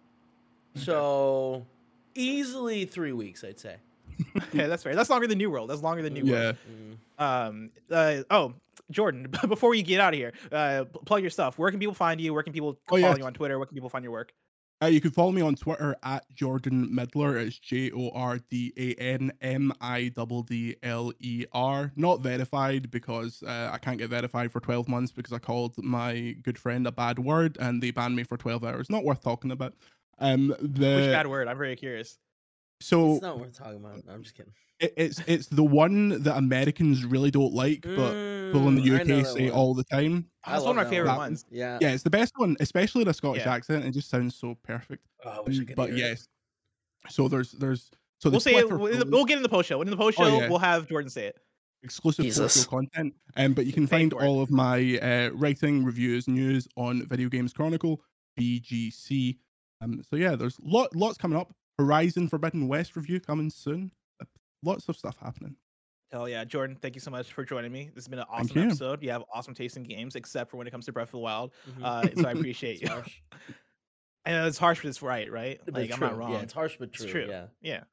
[0.75, 1.67] So
[2.15, 3.77] easily three weeks, I'd say.
[4.37, 4.95] okay, that's fair.
[4.95, 5.69] That's longer than New World.
[5.71, 6.33] That's longer than New Yeah.
[6.35, 6.57] World.
[7.19, 7.23] Mm.
[7.23, 7.71] Um.
[7.91, 8.23] Uh.
[8.31, 8.55] Oh,
[8.91, 9.27] Jordan.
[9.49, 11.59] Before you get out of here, uh, plug your stuff.
[11.59, 12.33] Where can people find you?
[12.33, 13.19] Where can people Oh, follow yes.
[13.19, 13.59] you on Twitter?
[13.59, 14.33] Where can people find your work?
[14.83, 17.39] Uh, you can follow me on Twitter at Jordan Middler.
[17.39, 21.93] It's J O R D A N M I D D L E R.
[21.97, 26.37] Not verified because uh, I can't get verified for 12 months because I called my
[26.43, 28.91] good friend a bad word and they banned me for 12 hours.
[28.91, 29.73] Not worth talking about.
[30.19, 31.49] Um, the Which bad word?
[31.49, 32.19] I'm very curious.
[32.81, 34.03] so It's not worth talking about.
[34.11, 34.53] I'm just kidding.
[34.79, 38.13] It, it's it's the one that Americans really don't like, but
[38.53, 39.51] people in Mm, the UK say one.
[39.59, 40.29] all the time.
[40.47, 41.17] That's one of my that favorite one.
[41.19, 41.45] ones.
[41.51, 41.79] Yeah.
[41.81, 43.55] Yeah, it's the best one, especially the Scottish Yeah.
[43.55, 43.85] accent.
[43.85, 45.07] It just sounds so perfect.
[45.25, 46.01] Oh, I wish I could but hear it.
[46.11, 46.29] yes,
[47.09, 48.69] so there's there's so We'll say it.
[48.71, 49.81] We'll, get in the post show.
[49.83, 50.49] In the post Oh, show, yeah.
[50.49, 51.39] we'll have Jordan say it.
[51.83, 52.53] exclusive Jesus.
[52.55, 53.15] social content.
[53.37, 57.07] Um, but you can Pay find for all of my uh, writing, reviews, news on
[57.07, 58.01] Video Games Chronicle,
[58.39, 59.37] VGC.
[59.83, 61.53] Um, so yeah, there's lot lots coming up.
[61.79, 63.91] Horizon Forbidden West review coming soon.
[64.67, 65.57] Lots of stuff happening.
[66.13, 66.77] Hell yeah, Jordan!
[66.81, 67.91] Thank you so much for joining me.
[67.95, 68.65] This has been an awesome you.
[68.67, 69.03] episode.
[69.03, 71.19] You have awesome taste in games, except for when it comes to Breath of the
[71.19, 71.53] Wild.
[71.79, 71.83] Mhm.
[71.85, 72.89] Uh, so I appreciate you.
[72.89, 73.21] harsh.
[74.27, 75.61] I know it's harsh, but it's right, right?
[75.65, 76.33] But Like I'm not wrong.
[76.33, 77.11] Yeah, it's harsh but It's true.
[77.25, 77.27] true.
[77.29, 77.47] Yeah.
[77.63, 77.85] Yeah.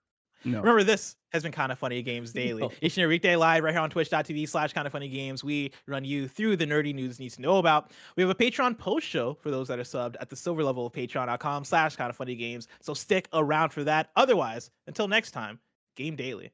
[0.45, 2.61] No, Remember, this has been kind of funny games daily.
[2.63, 2.71] No.
[2.81, 5.41] Each and every weekday live right here on twitch.tv slash kind of funny games.
[5.43, 7.91] We run you through the nerdy news you need to know about.
[8.17, 10.85] We have a Patreon post show for those that are subbed at the silver level
[10.85, 12.67] of patreon.com slash kind of funny games.
[12.81, 14.09] So stick around for that.
[14.17, 15.59] Otherwise, until next time,
[15.95, 16.51] game daily.